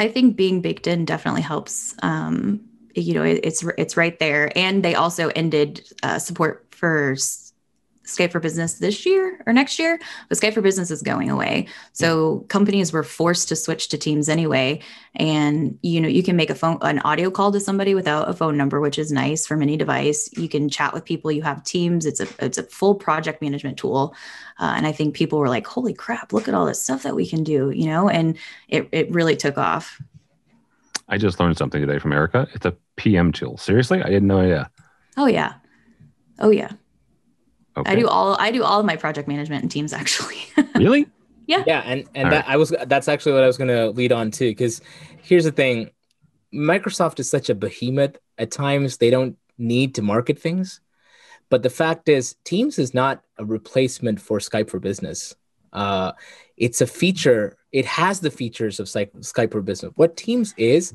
I 0.00 0.08
think 0.08 0.34
being 0.34 0.60
baked 0.60 0.88
in 0.88 1.04
definitely 1.04 1.42
helps. 1.42 1.94
Um, 2.02 2.60
you 2.96 3.14
know, 3.14 3.22
it, 3.22 3.38
it's 3.44 3.64
it's 3.78 3.96
right 3.96 4.18
there, 4.18 4.50
and 4.58 4.84
they 4.84 4.96
also 4.96 5.28
ended 5.36 5.86
uh, 6.02 6.18
support 6.18 6.66
for 6.72 7.14
Skype 8.06 8.32
for 8.32 8.40
Business 8.40 8.74
this 8.74 9.04
year 9.04 9.40
or 9.46 9.52
next 9.52 9.78
year, 9.78 9.98
but 10.28 10.38
Skype 10.38 10.54
for 10.54 10.62
Business 10.62 10.90
is 10.90 11.02
going 11.02 11.28
away. 11.28 11.66
So 11.92 12.40
companies 12.48 12.92
were 12.92 13.02
forced 13.02 13.48
to 13.48 13.56
switch 13.56 13.88
to 13.88 13.98
Teams 13.98 14.28
anyway. 14.28 14.80
And 15.16 15.78
you 15.82 16.00
know, 16.00 16.08
you 16.08 16.22
can 16.22 16.36
make 16.36 16.50
a 16.50 16.54
phone 16.54 16.78
an 16.82 17.00
audio 17.00 17.30
call 17.30 17.52
to 17.52 17.60
somebody 17.60 17.94
without 17.94 18.28
a 18.28 18.32
phone 18.32 18.56
number, 18.56 18.80
which 18.80 18.98
is 18.98 19.10
nice 19.12 19.46
from 19.46 19.60
any 19.60 19.76
device. 19.76 20.30
You 20.36 20.48
can 20.48 20.68
chat 20.68 20.94
with 20.94 21.04
people. 21.04 21.32
You 21.32 21.42
have 21.42 21.64
Teams. 21.64 22.06
It's 22.06 22.20
a 22.20 22.28
it's 22.38 22.58
a 22.58 22.62
full 22.62 22.94
project 22.94 23.42
management 23.42 23.76
tool. 23.76 24.14
Uh, 24.58 24.74
and 24.76 24.86
I 24.86 24.92
think 24.92 25.14
people 25.14 25.38
were 25.38 25.48
like, 25.48 25.66
"Holy 25.66 25.92
crap! 25.92 26.32
Look 26.32 26.48
at 26.48 26.54
all 26.54 26.66
this 26.66 26.82
stuff 26.82 27.02
that 27.02 27.16
we 27.16 27.26
can 27.26 27.44
do!" 27.44 27.70
You 27.70 27.86
know, 27.86 28.08
and 28.08 28.36
it 28.68 28.88
it 28.92 29.10
really 29.10 29.36
took 29.36 29.58
off. 29.58 30.00
I 31.08 31.18
just 31.18 31.38
learned 31.38 31.56
something 31.56 31.80
today 31.80 31.98
from 31.98 32.12
Erica. 32.12 32.48
It's 32.54 32.66
a 32.66 32.76
PM 32.96 33.32
tool. 33.32 33.56
Seriously, 33.58 34.02
I 34.02 34.10
had 34.10 34.22
no 34.22 34.38
idea. 34.38 34.70
Oh 35.16 35.26
yeah. 35.26 35.54
Oh 36.38 36.50
yeah. 36.50 36.72
Okay. 37.76 37.92
I 37.92 37.94
do 37.94 38.08
all 38.08 38.36
I 38.38 38.50
do 38.50 38.62
all 38.62 38.80
of 38.80 38.86
my 38.86 38.96
project 38.96 39.28
management 39.28 39.62
in 39.62 39.68
Teams 39.68 39.92
actually. 40.00 40.38
really? 40.74 41.06
Yeah. 41.46 41.62
Yeah, 41.66 41.82
and 41.84 42.04
and 42.14 42.32
that 42.32 42.46
right. 42.46 42.54
I 42.54 42.56
was 42.56 42.74
that's 42.86 43.08
actually 43.08 43.32
what 43.32 43.44
I 43.44 43.46
was 43.46 43.56
going 43.56 43.68
to 43.68 43.90
lead 43.90 44.12
on 44.12 44.30
to 44.32 44.50
because 44.50 44.80
here's 45.22 45.44
the 45.44 45.52
thing, 45.52 45.90
Microsoft 46.52 47.20
is 47.20 47.30
such 47.30 47.48
a 47.50 47.54
behemoth. 47.54 48.16
At 48.38 48.50
times 48.50 48.96
they 48.96 49.10
don't 49.10 49.36
need 49.56 49.94
to 49.94 50.02
market 50.02 50.38
things, 50.38 50.80
but 51.48 51.62
the 51.62 51.70
fact 51.70 52.08
is, 52.08 52.36
Teams 52.44 52.78
is 52.78 52.94
not 52.94 53.22
a 53.38 53.44
replacement 53.44 54.20
for 54.20 54.38
Skype 54.38 54.68
for 54.68 54.80
Business. 54.80 55.34
Uh, 55.72 56.12
it's 56.56 56.80
a 56.80 56.86
feature. 56.86 57.56
It 57.72 57.86
has 57.86 58.20
the 58.20 58.30
features 58.30 58.80
of 58.80 58.86
Skype 58.86 59.52
for 59.52 59.62
Business. 59.62 59.92
What 59.96 60.16
Teams 60.16 60.54
is 60.56 60.92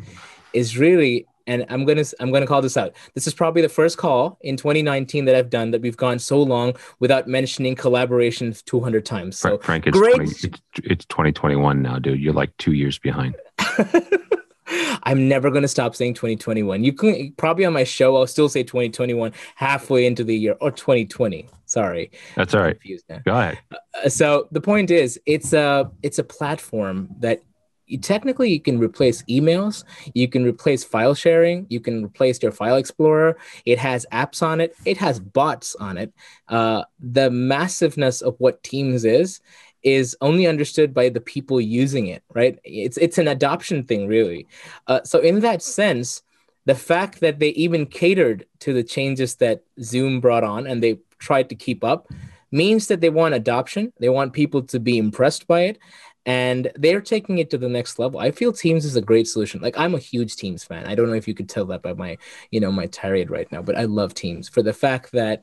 is 0.54 0.78
really 0.78 1.26
and 1.48 1.66
I'm 1.70 1.86
gonna 1.86 2.04
I'm 2.20 2.32
gonna 2.32 2.48
call 2.48 2.62
this 2.62 2.78
out. 2.78 2.94
This 3.14 3.28
is 3.28 3.34
probably 3.34 3.62
the 3.62 3.70
first 3.70 3.98
call 3.98 4.38
in 4.42 4.58
2019 4.58 5.26
that 5.26 5.36
I've 5.36 5.50
done 5.50 5.72
that 5.72 5.82
we've 5.82 5.98
gone 5.98 6.20
so 6.20 6.42
long 6.42 6.76
without 7.00 7.28
mentioning 7.28 7.76
collaboration 7.76 8.54
200 8.66 9.06
times. 9.06 9.40
So 9.40 9.58
Frank, 9.60 9.88
it's, 9.88 9.98
great. 9.98 10.16
20, 10.16 10.32
it's, 10.32 10.46
it's 10.84 11.06
2021 11.06 11.82
now, 11.82 12.00
dude. 12.00 12.20
You're 12.20 12.34
like 12.34 12.56
two 12.58 12.74
years 12.74 12.98
behind. 13.00 13.36
I'm 15.04 15.28
never 15.28 15.50
going 15.50 15.64
to 15.64 15.68
stop 15.68 15.96
saying 15.96 16.14
2021. 16.14 16.84
You 16.84 16.94
can 16.94 17.34
probably 17.34 17.66
on 17.66 17.74
my 17.74 17.84
show, 17.84 18.16
I'll 18.16 18.28
still 18.28 18.50
say 18.50 18.64
2021 18.64 19.34
halfway 19.56 20.06
into 20.06 20.24
the 20.24 20.36
year 20.36 20.56
or 20.62 20.72
2020. 20.72 21.50
Sorry. 21.66 22.12
That's 22.36 22.54
all 22.54 22.62
right. 22.62 22.78
Go 23.26 23.32
ahead. 23.32 23.60
Uh, 24.04 24.10
so 24.10 24.48
the 24.52 24.62
point 24.62 24.92
is, 24.92 25.20
it's 25.26 25.54
a 25.54 25.90
it's 26.04 26.20
a 26.20 26.24
platform 26.24 27.10
that 27.20 27.44
you 27.92 27.98
technically 27.98 28.50
you 28.50 28.60
can 28.60 28.80
replace 28.80 29.22
emails 29.24 29.84
you 30.14 30.28
can 30.28 30.44
replace 30.44 30.84
file 30.84 31.14
sharing 31.14 31.68
you 31.70 31.80
can 31.80 32.06
replace 32.06 32.42
your 32.42 32.52
file 32.52 32.76
explorer. 32.76 33.38
It 33.66 33.80
has 33.80 34.06
apps 34.12 34.42
on 34.42 34.62
it. 34.62 34.76
It 34.86 34.98
has 34.98 35.20
bots 35.20 35.76
on 35.76 35.98
it. 35.98 36.14
Uh, 36.48 36.84
the 37.00 37.30
massiveness 37.30 38.22
of 38.22 38.36
what 38.40 38.64
teams 38.64 39.06
is 39.06 39.42
is 39.84 40.16
only 40.22 40.46
understood 40.46 40.94
by 40.94 41.10
the 41.10 41.22
people 41.22 41.60
using 41.60 42.08
it 42.08 42.24
right? 42.34 42.60
It's 42.64 42.98
it's 42.98 43.18
an 43.18 43.28
adoption 43.28 43.84
thing 43.84 44.08
really. 44.08 44.48
Uh, 44.88 45.02
so 45.04 45.20
in 45.20 45.40
that 45.42 45.62
sense 45.62 46.24
the 46.66 46.76
fact 46.76 47.20
that 47.22 47.40
they 47.40 47.50
even 47.50 47.88
catered 47.88 48.46
to 48.60 48.72
the 48.72 48.84
changes 48.84 49.36
that 49.36 49.64
zoom 49.82 50.20
brought 50.22 50.44
on 50.44 50.68
and 50.68 50.82
they 50.82 51.00
tried 51.18 51.50
to 51.50 51.56
keep 51.56 51.84
up 51.84 52.08
means 52.52 52.88
that 52.88 53.02
they 53.02 53.10
want 53.10 53.34
adoption. 53.34 53.92
They 54.00 54.10
want 54.10 54.34
people 54.34 54.62
to 54.64 54.80
be 54.80 54.98
impressed 54.98 55.48
by 55.48 55.62
it 55.62 55.80
and 56.26 56.72
they're 56.76 57.02
taking 57.02 57.40
it 57.40 57.50
to 57.50 57.58
the 57.58 57.70
next 57.70 57.98
level. 57.98 58.20
I 58.20 58.32
feel 58.32 58.54
Teams 58.54 58.86
is 58.86 58.96
a 58.96 59.02
great 59.02 59.28
solution. 59.28 59.62
Like 59.62 59.78
I'm 59.78 59.96
a 59.96 60.00
huge 60.00 60.36
Teams 60.36 60.64
fan. 60.64 60.86
I 60.86 60.96
don't 60.96 61.08
know 61.08 61.16
if 61.16 61.28
you 61.28 61.34
could 61.34 61.50
tell 61.50 61.66
that 61.66 61.82
by 61.82 61.94
my, 61.94 62.18
you 62.52 62.60
know, 62.60 62.72
my 62.72 62.88
tirade 62.88 63.32
right 63.32 63.52
now, 63.52 63.62
but 63.62 63.78
I 63.78 63.86
love 63.86 64.14
Teams 64.14 64.48
for 64.48 64.62
the 64.62 64.74
fact 64.74 65.12
that 65.14 65.42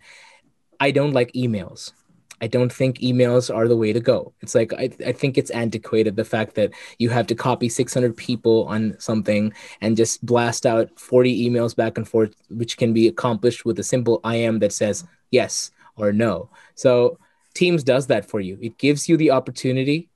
I 0.79 0.91
don't 0.91 1.13
like 1.13 1.33
emails. 1.33 1.93
I 2.41 2.47
don't 2.47 2.73
think 2.73 2.99
emails 2.99 3.53
are 3.53 3.67
the 3.67 3.77
way 3.77 3.93
to 3.93 3.99
go. 3.99 4.33
It's 4.41 4.55
like 4.55 4.73
I, 4.73 4.91
I 5.05 5.11
think 5.11 5.37
it's 5.37 5.51
antiquated 5.51 6.15
the 6.15 6.25
fact 6.25 6.55
that 6.55 6.71
you 6.99 7.11
have 7.11 7.27
to 7.29 7.35
copy 7.35 7.69
600 7.69 8.17
people 8.17 8.65
on 8.69 8.95
something 9.01 9.53
and 9.81 9.97
just 9.97 10.25
blast 10.25 10.65
out 10.65 10.89
40 11.01 11.51
emails 11.51 11.75
back 11.75 11.99
and 11.99 12.09
forth, 12.09 12.37
which 12.51 12.77
can 12.77 12.93
be 12.93 13.09
accomplished 13.09 13.65
with 13.65 13.79
a 13.81 13.83
simple 13.83 14.21
I 14.23 14.37
am 14.37 14.61
that 14.61 14.73
says 14.73 15.05
yes 15.33 15.73
or 15.97 16.13
no. 16.13 16.51
So 16.77 17.19
Teams 17.55 17.83
does 17.83 18.07
that 18.07 18.25
for 18.25 18.39
you. 18.39 18.57
It 18.63 18.79
gives 18.79 19.09
you 19.09 19.17
the 19.17 19.33
opportunity 19.33 20.09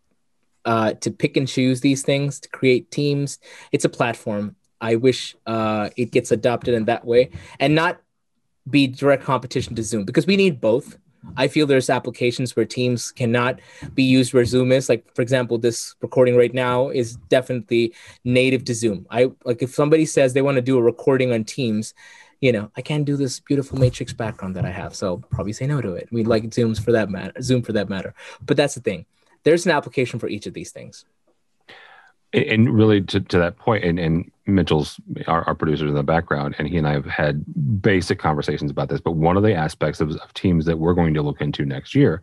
uh, 0.64 0.94
to 0.94 1.10
pick 1.10 1.36
and 1.36 1.48
choose 1.48 1.80
these 1.80 2.02
things, 2.02 2.40
to 2.40 2.48
create 2.48 2.90
teams. 2.90 3.38
It's 3.72 3.84
a 3.84 3.88
platform. 3.88 4.56
I 4.80 4.96
wish 4.96 5.36
uh, 5.46 5.90
it 5.96 6.10
gets 6.10 6.32
adopted 6.32 6.74
in 6.74 6.86
that 6.86 7.04
way 7.04 7.30
and 7.60 7.74
not 7.74 8.00
be 8.68 8.86
direct 8.86 9.24
competition 9.24 9.74
to 9.76 9.82
Zoom 9.82 10.04
because 10.04 10.26
we 10.26 10.36
need 10.36 10.60
both. 10.60 10.98
I 11.36 11.46
feel 11.46 11.66
there's 11.66 11.88
applications 11.88 12.56
where 12.56 12.64
Teams 12.64 13.12
cannot 13.12 13.60
be 13.94 14.02
used 14.02 14.34
where 14.34 14.44
Zoom 14.44 14.72
is. 14.72 14.88
Like, 14.88 15.06
for 15.14 15.22
example, 15.22 15.56
this 15.56 15.94
recording 16.02 16.36
right 16.36 16.52
now 16.52 16.88
is 16.88 17.14
definitely 17.28 17.94
native 18.24 18.64
to 18.64 18.74
Zoom. 18.74 19.06
I 19.08 19.30
like 19.44 19.62
if 19.62 19.72
somebody 19.72 20.04
says 20.04 20.32
they 20.32 20.42
want 20.42 20.56
to 20.56 20.62
do 20.62 20.78
a 20.78 20.82
recording 20.82 21.32
on 21.32 21.44
Teams, 21.44 21.94
you 22.40 22.50
know, 22.50 22.72
I 22.76 22.82
can't 22.82 23.04
do 23.04 23.16
this 23.16 23.38
beautiful 23.38 23.78
matrix 23.78 24.12
background 24.12 24.56
that 24.56 24.64
I 24.64 24.70
have, 24.70 24.96
so 24.96 25.18
probably 25.30 25.52
say 25.52 25.66
no 25.68 25.80
to 25.80 25.94
it. 25.94 26.08
We 26.10 26.24
like 26.24 26.42
Zooms 26.44 26.84
for 26.84 26.90
that 26.90 27.08
matter, 27.08 27.40
Zoom 27.40 27.62
for 27.62 27.72
that 27.72 27.88
matter. 27.88 28.14
But 28.44 28.56
that's 28.56 28.74
the 28.74 28.80
thing 28.80 29.06
there's 29.44 29.66
an 29.66 29.72
application 29.72 30.18
for 30.18 30.28
each 30.28 30.46
of 30.46 30.54
these 30.54 30.70
things. 30.70 31.04
And 32.34 32.74
really 32.74 33.02
to, 33.02 33.20
to 33.20 33.38
that 33.38 33.58
point 33.58 33.84
and, 33.84 33.98
and 33.98 34.30
mitchell's 34.46 34.98
our, 35.26 35.44
our 35.44 35.54
producers 35.54 35.88
in 35.90 35.94
the 35.94 36.02
background 36.02 36.54
and 36.58 36.66
he 36.66 36.78
and 36.78 36.88
i 36.88 36.92
have 36.92 37.04
had 37.04 37.44
basic 37.80 38.18
conversations 38.18 38.70
about 38.72 38.88
this 38.88 39.00
but 39.00 39.12
one 39.12 39.36
of 39.36 39.44
the 39.44 39.54
aspects 39.54 40.00
of, 40.00 40.10
of 40.10 40.34
teams 40.34 40.64
that 40.64 40.78
we're 40.78 40.94
going 40.94 41.14
to 41.14 41.22
look 41.22 41.40
into 41.40 41.64
next 41.64 41.94
year 41.94 42.22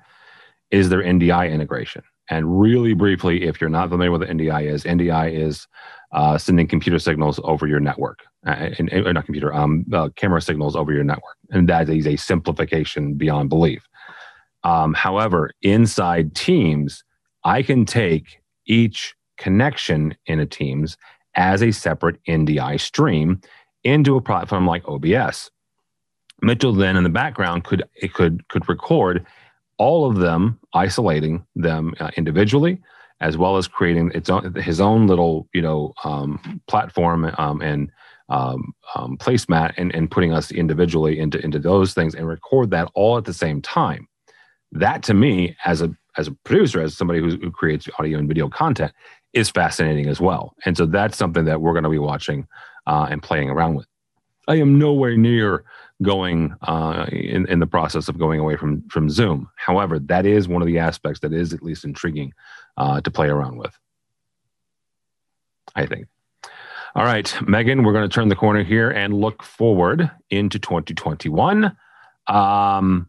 is 0.72 0.90
their 0.90 1.04
ndi 1.04 1.52
integration. 1.52 2.04
And 2.30 2.60
really 2.60 2.94
briefly 2.94 3.44
if 3.44 3.60
you're 3.60 3.70
not 3.70 3.90
familiar 3.90 4.12
with 4.12 4.22
what 4.22 4.30
ndi 4.30 4.72
is 4.72 4.84
ndi 4.84 5.34
is 5.34 5.68
uh, 6.12 6.38
sending 6.38 6.68
computer 6.68 7.00
signals 7.00 7.40
over 7.44 7.68
your 7.68 7.80
network 7.80 8.24
uh, 8.46 8.70
and, 8.80 8.92
and, 8.92 9.14
not 9.14 9.26
computer 9.26 9.54
um, 9.54 9.86
uh, 9.94 10.10
camera 10.16 10.42
signals 10.42 10.76
over 10.76 10.92
your 10.92 11.04
network. 11.04 11.38
And 11.52 11.70
that 11.70 11.88
is 11.88 12.08
a 12.08 12.16
simplification 12.16 13.14
beyond 13.14 13.50
belief. 13.50 13.88
Um, 14.64 14.94
however 14.94 15.52
inside 15.62 16.36
teams 16.36 17.04
I 17.44 17.64
can 17.64 17.86
take 17.86 18.42
each 18.66 19.16
connection 19.38 20.16
in 20.26 20.40
a 20.40 20.46
Teams 20.46 20.98
as 21.36 21.62
a 21.62 21.72
separate 21.72 22.18
NDI 22.28 22.80
stream 22.80 23.42
into 23.84 24.18
a 24.18 24.22
platform 24.22 24.68
like 24.68 24.88
OBS. 24.88 25.50
Mitchell 26.42 26.74
then 26.74 26.96
in 26.96 27.04
the 27.04 27.10
background 27.10 27.64
could 27.64 27.84
it 27.96 28.14
could 28.14 28.48
could 28.48 28.68
record 28.70 29.26
all 29.78 30.10
of 30.10 30.18
them, 30.18 30.60
isolating 30.74 31.46
them 31.56 31.94
uh, 32.00 32.12
individually, 32.18 32.82
as 33.22 33.38
well 33.38 33.58
as 33.58 33.68
creating 33.68 34.12
its 34.14 34.30
own 34.30 34.54
his 34.56 34.80
own 34.80 35.08
little 35.08 35.48
you 35.54 35.62
know 35.62 35.94
um, 36.04 36.62
platform 36.68 37.34
um, 37.38 37.62
and 37.62 37.92
um, 38.30 38.74
um, 38.96 39.18
placemat 39.18 39.74
and, 39.78 39.94
and 39.96 40.12
putting 40.12 40.34
us 40.34 40.52
individually 40.52 41.20
into 41.20 41.44
into 41.44 41.60
those 41.60 41.94
things 41.94 42.16
and 42.16 42.28
record 42.28 42.72
that 42.72 42.90
all 42.94 43.18
at 43.18 43.26
the 43.26 43.34
same 43.34 43.62
time. 43.62 44.08
That 44.72 45.04
to 45.04 45.14
me, 45.14 45.56
as 45.66 45.82
a 45.82 45.96
as 46.18 46.28
a 46.28 46.32
producer, 46.44 46.82
as 46.82 46.96
somebody 46.96 47.20
who, 47.20 47.38
who 47.38 47.52
creates 47.52 47.88
audio 47.98 48.18
and 48.18 48.28
video 48.28 48.50
content, 48.50 48.92
is 49.34 49.50
fascinating 49.50 50.08
as 50.08 50.20
well. 50.20 50.56
And 50.66 50.76
so 50.76 50.86
that's 50.86 51.18
something 51.18 51.46
that 51.46 51.62
we're 51.62 51.74
going 51.74 51.84
to 51.84 51.90
be 51.90 52.00
watching 52.00 52.48
uh, 52.88 53.08
and 53.10 53.22
playing 53.22 53.50
around 53.50 53.76
with. 53.76 53.88
I 54.48 54.56
am 54.56 54.80
nowhere 54.80 55.16
near 55.16 55.64
going 56.02 56.56
uh, 56.64 57.06
in, 57.12 57.48
in 57.48 57.60
the 57.60 57.68
process 57.68 58.08
of 58.08 58.18
going 58.18 58.40
away 58.40 58.56
from 58.56 58.88
from 58.90 59.10
Zoom. 59.10 59.50
However, 59.56 60.00
that 60.00 60.26
is 60.26 60.48
one 60.48 60.62
of 60.62 60.66
the 60.66 60.80
aspects 60.80 61.20
that 61.20 61.34
is 61.34 61.54
at 61.54 61.62
least 61.62 61.84
intriguing 61.84 62.34
uh, 62.78 63.02
to 63.02 63.12
play 63.12 63.28
around 63.28 63.58
with. 63.58 63.78
I 65.76 65.86
think. 65.86 66.08
All 66.96 67.04
right, 67.04 67.34
Megan, 67.48 67.84
we're 67.84 67.94
going 67.94 68.10
to 68.10 68.14
turn 68.14 68.30
the 68.30 68.36
corner 68.36 68.64
here 68.64 68.90
and 68.90 69.14
look 69.14 69.44
forward 69.44 70.10
into 70.32 70.58
2021. 70.58 71.78
Um, 72.26 73.09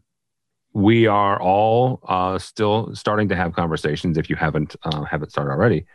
we 0.73 1.07
are 1.07 1.41
all 1.41 1.99
uh, 2.07 2.37
still 2.37 2.95
starting 2.95 3.29
to 3.29 3.35
have 3.35 3.53
conversations. 3.53 4.17
If 4.17 4.29
you 4.29 4.35
haven't 4.35 4.75
uh, 4.83 5.03
haven't 5.03 5.31
started 5.31 5.51
already, 5.51 5.85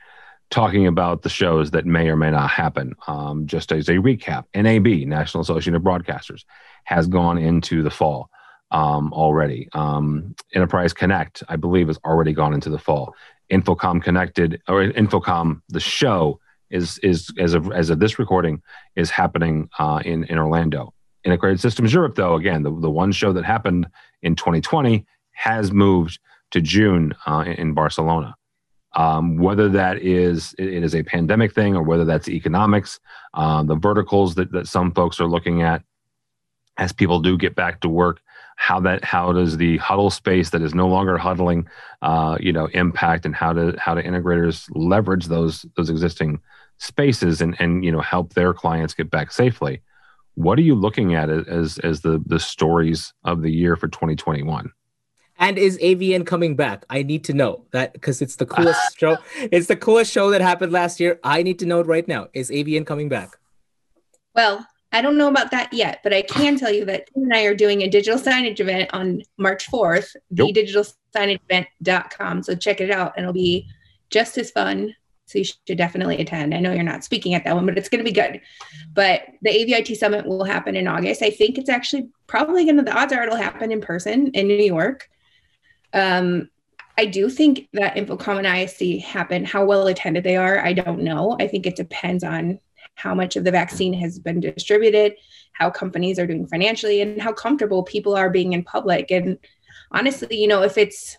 talking 0.51 0.87
about 0.87 1.23
the 1.23 1.29
shows 1.29 1.71
that 1.73 1.87
may 1.87 2.09
or 2.09 2.17
may 2.17 2.31
not 2.31 2.51
happen. 2.51 2.95
Um, 3.07 3.47
just 3.47 3.73
as 3.73 3.89
a 3.89 3.95
recap, 3.95 4.45
NAB, 4.55 5.09
National 5.09 5.43
Association 5.43 5.75
of 5.75 5.83
Broadcasters, 5.83 6.45
has 6.85 7.07
gone 7.07 7.39
into 7.39 7.83
the 7.83 7.91
fall 7.91 8.31
um, 8.71 9.13
already. 9.13 9.69
Um, 9.73 10.35
Enterprise 10.55 10.93
Connect, 10.93 11.43
I 11.49 11.57
believe, 11.57 11.89
has 11.89 11.99
already 12.05 12.33
gone 12.33 12.55
into 12.55 12.71
the 12.71 12.79
fall. 12.79 13.15
InfoComm 13.51 14.03
Connected 14.03 14.61
or 14.69 14.85
InfoComm, 14.85 15.63
the 15.69 15.81
show 15.81 16.41
is 16.69 16.99
is 16.99 17.31
as 17.39 17.55
of 17.55 17.71
as 17.71 17.91
of 17.91 18.01
this 18.01 18.19
recording 18.19 18.61
is 18.97 19.11
happening 19.11 19.69
uh, 19.79 20.03
in 20.05 20.25
in 20.25 20.39
Orlando. 20.39 20.93
Integrated 21.27 21.61
Systems 21.61 21.93
Europe, 21.93 22.15
though, 22.15 22.37
again, 22.37 22.63
the, 22.63 22.71
the 22.71 22.91
one 22.91 23.13
show 23.13 23.33
that 23.33 23.45
happened 23.45 23.87
in 24.23 24.37
2020 24.37 25.05
has 25.33 25.73
moved 25.73 26.21
to 26.53 26.61
June 26.61 27.15
uh, 27.27 27.45
in 27.47 27.75
Barcelona. 27.75 28.37
Um, 28.95 29.37
whether 29.37 29.69
that 29.69 29.99
is 29.99 30.55
it 30.59 30.83
is 30.83 30.95
a 30.95 31.03
pandemic 31.03 31.53
thing 31.53 31.77
or 31.77 31.83
whether 31.83 32.07
that's 32.07 32.29
economics, 32.29 32.99
uh, 33.35 33.63
the 33.63 33.75
verticals 33.75 34.37
that, 34.37 34.53
that 34.53 34.69
some 34.69 34.93
folks 34.93 35.21
are 35.21 35.27
looking 35.27 35.61
at 35.61 35.83
as 36.79 36.93
people 36.93 37.21
do 37.21 37.37
get 37.37 37.55
back 37.55 37.81
to 37.81 37.89
work, 37.89 38.21
how 38.57 38.81
that 38.81 39.05
how 39.05 39.33
does 39.33 39.59
the 39.59 39.77
huddle 39.79 40.09
space 40.09 40.51
that 40.51 40.63
is 40.63 40.75
no 40.75 40.89
longer 40.89 41.19
huddling, 41.19 41.69
uh, 42.01 42.39
you 42.41 42.53
know, 42.53 42.67
impact 42.67 43.27
and 43.27 43.35
how 43.35 43.53
to 43.53 43.75
how 43.79 43.95
do 43.95 44.01
integrators 44.01 44.67
leverage 44.75 45.27
those 45.27 45.67
those 45.77 45.91
existing 45.91 46.41
spaces 46.79 47.41
and 47.41 47.55
and 47.61 47.85
you 47.85 47.93
know 47.93 48.01
help 48.01 48.33
their 48.33 48.55
clients 48.55 48.95
get 48.95 49.11
back 49.11 49.31
safely. 49.31 49.83
What 50.37 50.59
are 50.59 50.63
you 50.63 50.75
looking 50.75 51.15
at 51.15 51.29
as 51.29 51.79
as 51.79 52.01
the 52.01 52.23
the 52.25 52.39
stories 52.39 53.13
of 53.25 53.43
the 53.43 53.51
year 53.51 53.77
for 53.77 53.89
2021? 53.89 54.73
And 55.39 55.59
is 55.59 55.77
AVN 55.79 56.25
coming 56.27 56.57
back? 56.57 56.87
I 56.89 57.03
need 57.03 57.25
to 57.25 57.35
know 57.35 57.67
that 57.73 57.93
because 57.93 58.23
it's 58.23 58.37
the 58.37 58.47
coolest 58.47 58.81
show. 58.99 59.19
It's 59.37 59.67
the 59.67 59.77
coolest 59.77 60.11
show 60.11 60.31
that 60.31 60.41
happened 60.41 60.73
last 60.73 60.99
year. 60.99 61.21
I 61.23 61.43
need 61.43 61.59
to 61.59 61.67
know 61.67 61.81
it 61.81 61.87
right 61.87 62.09
now. 62.09 62.29
Is 62.33 62.51
AVN 62.51 62.87
coming 62.87 63.11
back? 63.11 63.37
Well, 64.35 64.67
I 64.93 65.03
don't 65.03 65.19
know 65.19 65.29
about 65.29 65.51
that 65.51 65.73
yet, 65.73 66.01
but 66.03 66.15
I 66.15 66.23
can 66.23 66.57
tell 66.57 66.73
you 66.73 66.85
that 66.87 67.09
Tim 67.13 67.25
and 67.25 67.35
I 67.35 67.43
are 67.45 67.55
doing 67.55 67.83
a 67.83 67.89
digital 67.89 68.19
signage 68.19 68.61
event 68.61 68.89
on 68.95 69.23
March 69.37 69.71
4th, 69.71 70.17
yep. 70.31 70.49
thedigitalsignageevent.com. 70.49 72.43
So 72.43 72.55
check 72.55 72.81
it 72.81 72.91
out 72.91 73.13
and 73.17 73.25
it'll 73.25 73.35
be 73.35 73.69
just 74.11 74.39
as 74.39 74.51
fun. 74.51 74.95
So 75.27 75.39
you 75.39 75.45
should 75.45 75.77
definitely 75.77 76.19
attend. 76.19 76.55
I 76.55 76.61
know 76.61 76.73
you're 76.73 76.85
not 76.85 77.05
speaking 77.05 77.35
at 77.35 77.45
that 77.45 77.55
one, 77.55 77.67
but 77.67 77.77
it's 77.77 77.89
going 77.89 77.99
to 77.99 78.11
be 78.11 78.13
good. 78.13 78.41
But 78.95 79.23
the 79.43 79.51
AVIT 79.51 79.97
Summit 79.97 80.25
will 80.25 80.45
happen 80.45 80.77
in 80.77 80.87
August. 80.87 81.21
I 81.21 81.31
think 81.31 81.59
it's 81.59 81.69
actually 81.69 82.09
probably 82.29 82.65
going 82.65 82.77
to, 82.77 82.83
the 82.83 82.97
odds 82.97 83.13
are 83.13 83.25
it'll 83.25 83.37
happen 83.37 83.73
in 83.73 83.81
person 83.81 84.29
in 84.29 84.47
New 84.47 84.55
York. 84.55 85.11
Um, 85.93 86.49
I 86.97 87.07
do 87.07 87.29
think 87.29 87.69
that 87.73 87.97
InfoComm 87.97 88.39
and 88.39 88.47
ISE 88.47 89.03
happen. 89.05 89.45
How 89.45 89.65
well 89.65 89.89
attended 89.89 90.25
they 90.25 90.37
are, 90.37 90.65
I 90.65 90.73
don't 90.73 91.03
know. 91.03 91.37
I 91.41 91.49
think 91.49 91.67
it 91.67 91.77
depends 91.77 92.25
on 92.25 92.61
how 92.95 93.15
much 93.15 93.37
of 93.37 93.45
the 93.45 93.51
vaccine 93.51 93.93
has 93.95 94.19
been 94.19 94.41
distributed, 94.41 95.17
how 95.53 95.71
companies 95.71 96.19
are 96.19 96.27
doing 96.27 96.47
financially, 96.47 97.03
and 97.03 97.21
how 97.21 97.33
comfortable 97.33 97.83
people 97.83 98.17
are 98.17 98.31
being 98.31 98.55
in 98.55 98.65
public. 98.65 99.11
And 99.11 99.39
honestly, 99.91 100.37
you 100.37 100.49
know, 100.49 100.63
if 100.63 100.79
it's 100.79 101.19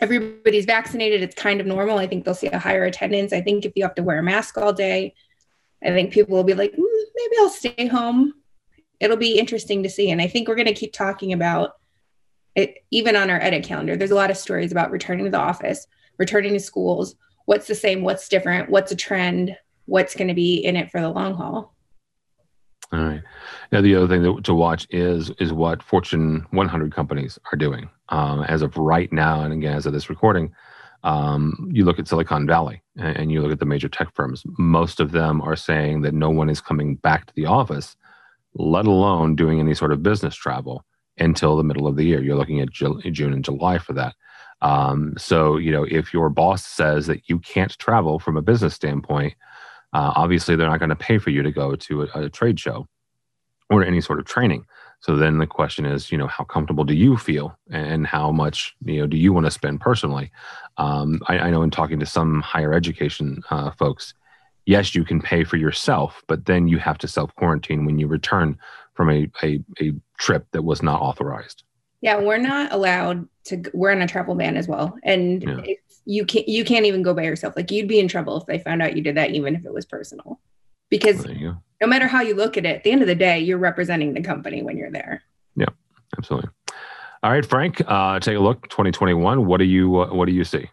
everybody's 0.00 0.64
vaccinated, 0.64 1.22
it's 1.22 1.34
kind 1.34 1.60
of 1.60 1.66
normal. 1.66 1.98
I 1.98 2.06
think 2.06 2.24
they'll 2.24 2.34
see 2.34 2.48
a 2.48 2.58
higher 2.58 2.84
attendance. 2.84 3.32
I 3.32 3.40
think 3.40 3.64
if 3.64 3.72
you 3.76 3.82
have 3.82 3.94
to 3.96 4.02
wear 4.02 4.18
a 4.18 4.22
mask 4.22 4.56
all 4.58 4.72
day, 4.72 5.14
I 5.82 5.88
think 5.88 6.12
people 6.12 6.36
will 6.36 6.44
be 6.44 6.54
like, 6.54 6.72
mm, 6.72 7.02
maybe 7.14 7.36
I'll 7.38 7.50
stay 7.50 7.86
home. 7.86 8.34
It'll 8.98 9.16
be 9.16 9.38
interesting 9.38 9.82
to 9.82 9.90
see. 9.90 10.10
And 10.10 10.20
I 10.20 10.26
think 10.26 10.48
we're 10.48 10.54
going 10.54 10.66
to 10.66 10.74
keep 10.74 10.92
talking 10.92 11.32
about 11.32 11.72
it, 12.54 12.84
even 12.90 13.16
on 13.16 13.30
our 13.30 13.40
edit 13.40 13.64
calendar. 13.64 13.96
There's 13.96 14.10
a 14.10 14.16
lot 14.16 14.30
of 14.30 14.36
stories 14.36 14.72
about 14.72 14.90
returning 14.90 15.24
to 15.24 15.30
the 15.30 15.38
office, 15.38 15.86
returning 16.18 16.52
to 16.52 16.60
schools. 16.60 17.14
What's 17.46 17.66
the 17.66 17.74
same? 17.74 18.02
What's 18.02 18.28
different? 18.28 18.68
What's 18.68 18.92
a 18.92 18.96
trend? 18.96 19.56
What's 19.86 20.14
going 20.14 20.28
to 20.28 20.34
be 20.34 20.56
in 20.56 20.76
it 20.76 20.90
for 20.90 21.00
the 21.00 21.08
long 21.08 21.34
haul? 21.34 21.74
All 22.92 22.98
right. 22.98 23.22
Now, 23.70 23.80
the 23.80 23.94
other 23.94 24.08
thing 24.08 24.22
that, 24.22 24.44
to 24.44 24.54
watch 24.54 24.86
is 24.90 25.30
is 25.38 25.52
what 25.52 25.82
Fortune 25.82 26.46
100 26.50 26.92
companies 26.92 27.38
are 27.52 27.56
doing 27.56 27.88
um, 28.08 28.42
as 28.42 28.62
of 28.62 28.76
right 28.76 29.12
now, 29.12 29.42
and 29.42 29.52
again 29.52 29.76
as 29.76 29.86
of 29.86 29.92
this 29.92 30.10
recording. 30.10 30.52
Um, 31.02 31.70
you 31.72 31.84
look 31.84 31.98
at 31.98 32.08
Silicon 32.08 32.46
Valley 32.46 32.82
and, 32.96 33.16
and 33.16 33.32
you 33.32 33.40
look 33.40 33.52
at 33.52 33.58
the 33.58 33.64
major 33.64 33.88
tech 33.88 34.14
firms. 34.14 34.42
Most 34.58 35.00
of 35.00 35.12
them 35.12 35.40
are 35.40 35.56
saying 35.56 36.02
that 36.02 36.12
no 36.12 36.28
one 36.30 36.50
is 36.50 36.60
coming 36.60 36.96
back 36.96 37.26
to 37.26 37.34
the 37.34 37.46
office, 37.46 37.96
let 38.54 38.86
alone 38.86 39.34
doing 39.34 39.60
any 39.60 39.74
sort 39.74 39.92
of 39.92 40.02
business 40.02 40.34
travel 40.34 40.84
until 41.16 41.56
the 41.56 41.64
middle 41.64 41.86
of 41.86 41.96
the 41.96 42.04
year. 42.04 42.20
You're 42.22 42.36
looking 42.36 42.60
at 42.60 42.70
June 42.70 43.32
and 43.32 43.44
July 43.44 43.78
for 43.78 43.92
that. 43.94 44.14
Um, 44.62 45.14
so, 45.16 45.56
you 45.56 45.72
know, 45.72 45.84
if 45.84 46.12
your 46.12 46.28
boss 46.28 46.66
says 46.66 47.06
that 47.06 47.28
you 47.28 47.38
can't 47.38 47.78
travel 47.78 48.18
from 48.18 48.36
a 48.36 48.42
business 48.42 48.74
standpoint, 48.74 49.34
uh, 49.92 50.12
obviously 50.14 50.56
they're 50.56 50.68
not 50.68 50.78
going 50.78 50.90
to 50.90 50.96
pay 50.96 51.18
for 51.18 51.30
you 51.30 51.42
to 51.42 51.50
go 51.50 51.74
to 51.74 52.02
a, 52.02 52.08
a, 52.14 52.28
trade 52.30 52.58
show 52.58 52.86
or 53.68 53.84
any 53.84 54.00
sort 54.00 54.18
of 54.18 54.24
training. 54.24 54.64
So 55.00 55.16
then 55.16 55.38
the 55.38 55.46
question 55.46 55.86
is, 55.86 56.12
you 56.12 56.18
know, 56.18 56.26
how 56.26 56.44
comfortable 56.44 56.84
do 56.84 56.94
you 56.94 57.16
feel, 57.16 57.56
and 57.70 58.06
how 58.06 58.30
much 58.30 58.74
you 58.84 59.00
know 59.00 59.06
do 59.06 59.16
you 59.16 59.32
want 59.32 59.46
to 59.46 59.50
spend 59.50 59.80
personally? 59.80 60.30
Um, 60.76 61.20
I, 61.26 61.38
I, 61.38 61.50
know 61.50 61.62
in 61.62 61.70
talking 61.70 61.98
to 62.00 62.06
some 62.06 62.42
higher 62.42 62.74
education 62.74 63.42
uh, 63.50 63.70
folks, 63.72 64.14
yes, 64.66 64.94
you 64.94 65.04
can 65.04 65.20
pay 65.20 65.44
for 65.44 65.56
yourself, 65.56 66.22
but 66.26 66.44
then 66.44 66.68
you 66.68 66.78
have 66.78 66.98
to 66.98 67.08
self 67.08 67.34
quarantine 67.36 67.86
when 67.86 67.98
you 67.98 68.06
return 68.06 68.58
from 68.94 69.10
a, 69.10 69.30
a, 69.42 69.60
a 69.80 69.92
trip 70.18 70.46
that 70.52 70.62
was 70.62 70.82
not 70.82 71.00
authorized. 71.00 71.64
Yeah, 72.00 72.18
we're 72.18 72.38
not 72.38 72.72
allowed 72.72 73.28
to. 73.44 73.62
We're 73.74 73.92
on 73.92 74.02
a 74.02 74.08
travel 74.08 74.34
ban 74.34 74.56
as 74.56 74.66
well, 74.66 74.96
and 75.02 75.42
yeah. 75.42 75.74
you 76.04 76.24
can't 76.24 76.48
you 76.48 76.64
can't 76.64 76.86
even 76.86 77.02
go 77.02 77.12
by 77.12 77.22
yourself. 77.22 77.54
Like 77.56 77.70
you'd 77.70 77.88
be 77.88 78.00
in 78.00 78.08
trouble 78.08 78.38
if 78.38 78.46
they 78.46 78.58
found 78.58 78.82
out 78.82 78.96
you 78.96 79.02
did 79.02 79.16
that, 79.16 79.30
even 79.30 79.54
if 79.54 79.64
it 79.64 79.72
was 79.72 79.84
personal, 79.84 80.40
because 80.88 81.26
no 81.26 81.86
matter 81.86 82.06
how 82.06 82.22
you 82.22 82.34
look 82.34 82.56
at 82.56 82.64
it, 82.64 82.76
at 82.76 82.84
the 82.84 82.92
end 82.92 83.02
of 83.02 83.08
the 83.08 83.14
day, 83.14 83.38
you're 83.38 83.58
representing 83.58 84.14
the 84.14 84.22
company 84.22 84.62
when 84.62 84.76
you're 84.76 84.90
there. 84.90 85.22
Yeah, 85.56 85.68
absolutely. 86.16 86.50
All 87.22 87.30
right, 87.30 87.44
Frank, 87.44 87.82
uh, 87.86 88.18
take 88.18 88.36
a 88.36 88.40
look. 88.40 88.68
2021. 88.68 89.44
What 89.44 89.58
do 89.58 89.64
you 89.64 90.00
uh, 90.00 90.14
What 90.14 90.26
do 90.26 90.32
you 90.32 90.44
see? 90.44 90.70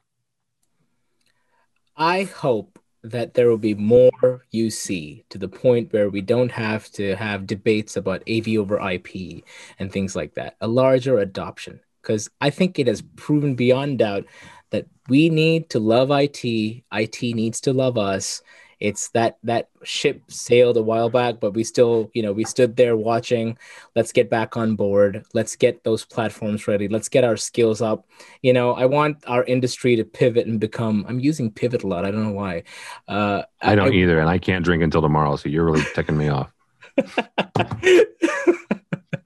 I 1.97 2.23
hope 2.23 2.79
that 3.03 3.33
there 3.33 3.49
will 3.49 3.57
be 3.57 3.75
more 3.75 4.45
UC 4.53 5.23
to 5.29 5.37
the 5.37 5.47
point 5.47 5.93
where 5.93 6.09
we 6.09 6.21
don't 6.21 6.51
have 6.51 6.89
to 6.91 7.15
have 7.15 7.47
debates 7.47 7.95
about 7.95 8.23
AV 8.29 8.49
over 8.57 8.79
IP 8.89 9.43
and 9.79 9.91
things 9.91 10.15
like 10.15 10.33
that. 10.35 10.55
A 10.61 10.67
larger 10.67 11.19
adoption, 11.19 11.79
because 12.01 12.29
I 12.41 12.49
think 12.49 12.79
it 12.79 12.87
has 12.87 13.01
proven 13.15 13.55
beyond 13.55 13.99
doubt 13.99 14.25
that 14.71 14.87
we 15.07 15.29
need 15.29 15.69
to 15.69 15.79
love 15.79 16.11
IT, 16.11 16.43
IT 16.43 17.21
needs 17.21 17.61
to 17.61 17.73
love 17.73 17.97
us, 17.97 18.41
it's 18.79 19.09
that 19.09 19.37
that 19.43 19.69
ship 19.83 20.21
sailed 20.27 20.77
a 20.77 20.81
while 20.81 21.09
back 21.09 21.39
but 21.39 21.51
we 21.51 21.63
still 21.63 22.09
you 22.13 22.21
know 22.21 22.31
we 22.31 22.43
stood 22.43 22.75
there 22.75 22.95
watching. 22.97 23.57
Let's 23.95 24.11
get 24.11 24.29
back 24.29 24.57
on 24.57 24.75
board. 24.75 25.23
Let's 25.33 25.55
get 25.55 25.83
those 25.83 26.05
platforms 26.05 26.67
ready. 26.67 26.87
Let's 26.87 27.09
get 27.09 27.23
our 27.23 27.37
skills 27.37 27.81
up. 27.81 28.05
You 28.41 28.53
know 28.53 28.73
i 28.73 28.85
want 28.85 29.17
our 29.27 29.43
industry 29.43 29.95
to 29.95 30.03
pivot 30.03 30.47
and 30.47 30.59
become 30.59 31.05
i'm 31.07 31.19
using 31.19 31.51
pivot 31.51 31.83
a 31.83 31.87
lot. 31.87 32.05
I 32.05 32.11
don't 32.11 32.23
know 32.23 32.31
why. 32.31 32.63
Uh, 33.07 33.43
i 33.61 33.75
don't 33.75 33.93
I, 33.93 33.95
either 33.95 34.19
and 34.19 34.29
i 34.29 34.37
can't 34.37 34.63
drink 34.63 34.83
until 34.83 35.01
tomorrow 35.01 35.35
so 35.35 35.49
you're 35.49 35.65
really 35.65 35.85
ticking 35.93 36.17
me 36.17 36.29
off. 36.29 36.51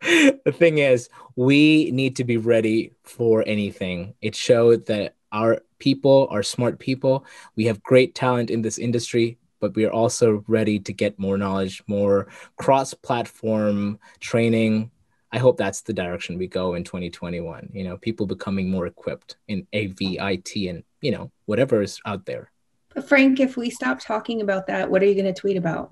The 0.45 0.51
thing 0.51 0.79
is 0.79 1.09
we 1.35 1.91
need 1.91 2.15
to 2.17 2.23
be 2.23 2.37
ready 2.37 2.93
for 3.03 3.43
anything. 3.47 4.15
It 4.21 4.35
showed 4.35 4.87
that 4.87 5.15
our 5.31 5.61
people 5.79 6.27
are 6.29 6.43
smart 6.43 6.79
people. 6.79 7.25
We 7.55 7.65
have 7.65 7.83
great 7.83 8.15
talent 8.15 8.49
in 8.49 8.61
this 8.61 8.77
industry 8.77 9.37
but 9.61 9.75
we 9.75 9.85
are 9.85 9.91
also 9.91 10.43
ready 10.47 10.79
to 10.79 10.91
get 10.91 11.17
more 11.17 11.37
knowledge, 11.37 11.81
more 11.87 12.27
cross 12.57 12.93
platform 12.93 13.99
training. 14.19 14.91
I 15.31 15.37
hope 15.37 15.55
that's 15.55 15.81
the 15.81 15.93
direction 15.93 16.37
we 16.37 16.47
go 16.47 16.73
in 16.73 16.83
2021. 16.83 17.69
You 17.71 17.85
know, 17.85 17.97
people 17.97 18.25
becoming 18.25 18.69
more 18.69 18.87
equipped 18.87 19.37
in 19.47 19.65
AV, 19.73 19.95
IT, 20.01 20.55
and, 20.67 20.83
you 20.99 21.11
know, 21.11 21.31
whatever 21.45 21.81
is 21.81 22.01
out 22.05 22.25
there. 22.25 22.51
But 22.93 23.07
Frank, 23.07 23.39
if 23.39 23.55
we 23.55 23.69
stop 23.69 24.01
talking 24.01 24.41
about 24.41 24.67
that, 24.67 24.91
what 24.91 25.01
are 25.01 25.05
you 25.05 25.13
going 25.13 25.33
to 25.33 25.39
tweet 25.39 25.55
about? 25.55 25.91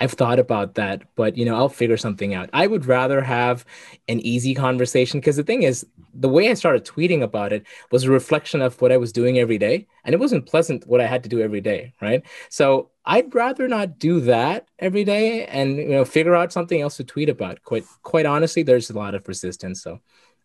I've 0.00 0.12
thought 0.12 0.38
about 0.38 0.74
that, 0.74 1.02
but 1.14 1.36
you 1.36 1.44
know, 1.44 1.56
I'll 1.56 1.68
figure 1.68 1.96
something 1.96 2.34
out. 2.34 2.50
I 2.52 2.66
would 2.66 2.86
rather 2.86 3.22
have 3.22 3.64
an 4.08 4.20
easy 4.20 4.54
conversation 4.54 5.20
because 5.20 5.36
the 5.36 5.42
thing 5.42 5.62
is, 5.62 5.86
the 6.14 6.28
way 6.28 6.50
I 6.50 6.54
started 6.54 6.84
tweeting 6.84 7.22
about 7.22 7.52
it 7.52 7.64
was 7.90 8.04
a 8.04 8.10
reflection 8.10 8.60
of 8.60 8.80
what 8.82 8.92
I 8.92 8.96
was 8.96 9.12
doing 9.12 9.38
every 9.38 9.58
day, 9.58 9.86
and 10.04 10.14
it 10.14 10.18
wasn't 10.18 10.46
pleasant 10.46 10.86
what 10.86 11.00
I 11.00 11.06
had 11.06 11.22
to 11.22 11.28
do 11.28 11.40
every 11.40 11.60
day, 11.60 11.94
right? 12.00 12.22
So 12.50 12.90
I'd 13.06 13.34
rather 13.34 13.66
not 13.66 13.98
do 13.98 14.20
that 14.20 14.68
every 14.78 15.04
day, 15.04 15.46
and 15.46 15.76
you 15.76 15.88
know, 15.88 16.04
figure 16.04 16.34
out 16.34 16.52
something 16.52 16.80
else 16.80 16.96
to 16.98 17.04
tweet 17.04 17.28
about. 17.28 17.62
Quite, 17.62 17.84
quite 18.02 18.26
honestly, 18.26 18.62
there's 18.62 18.90
a 18.90 18.98
lot 18.98 19.14
of 19.14 19.26
resistance, 19.26 19.82
so 19.82 20.00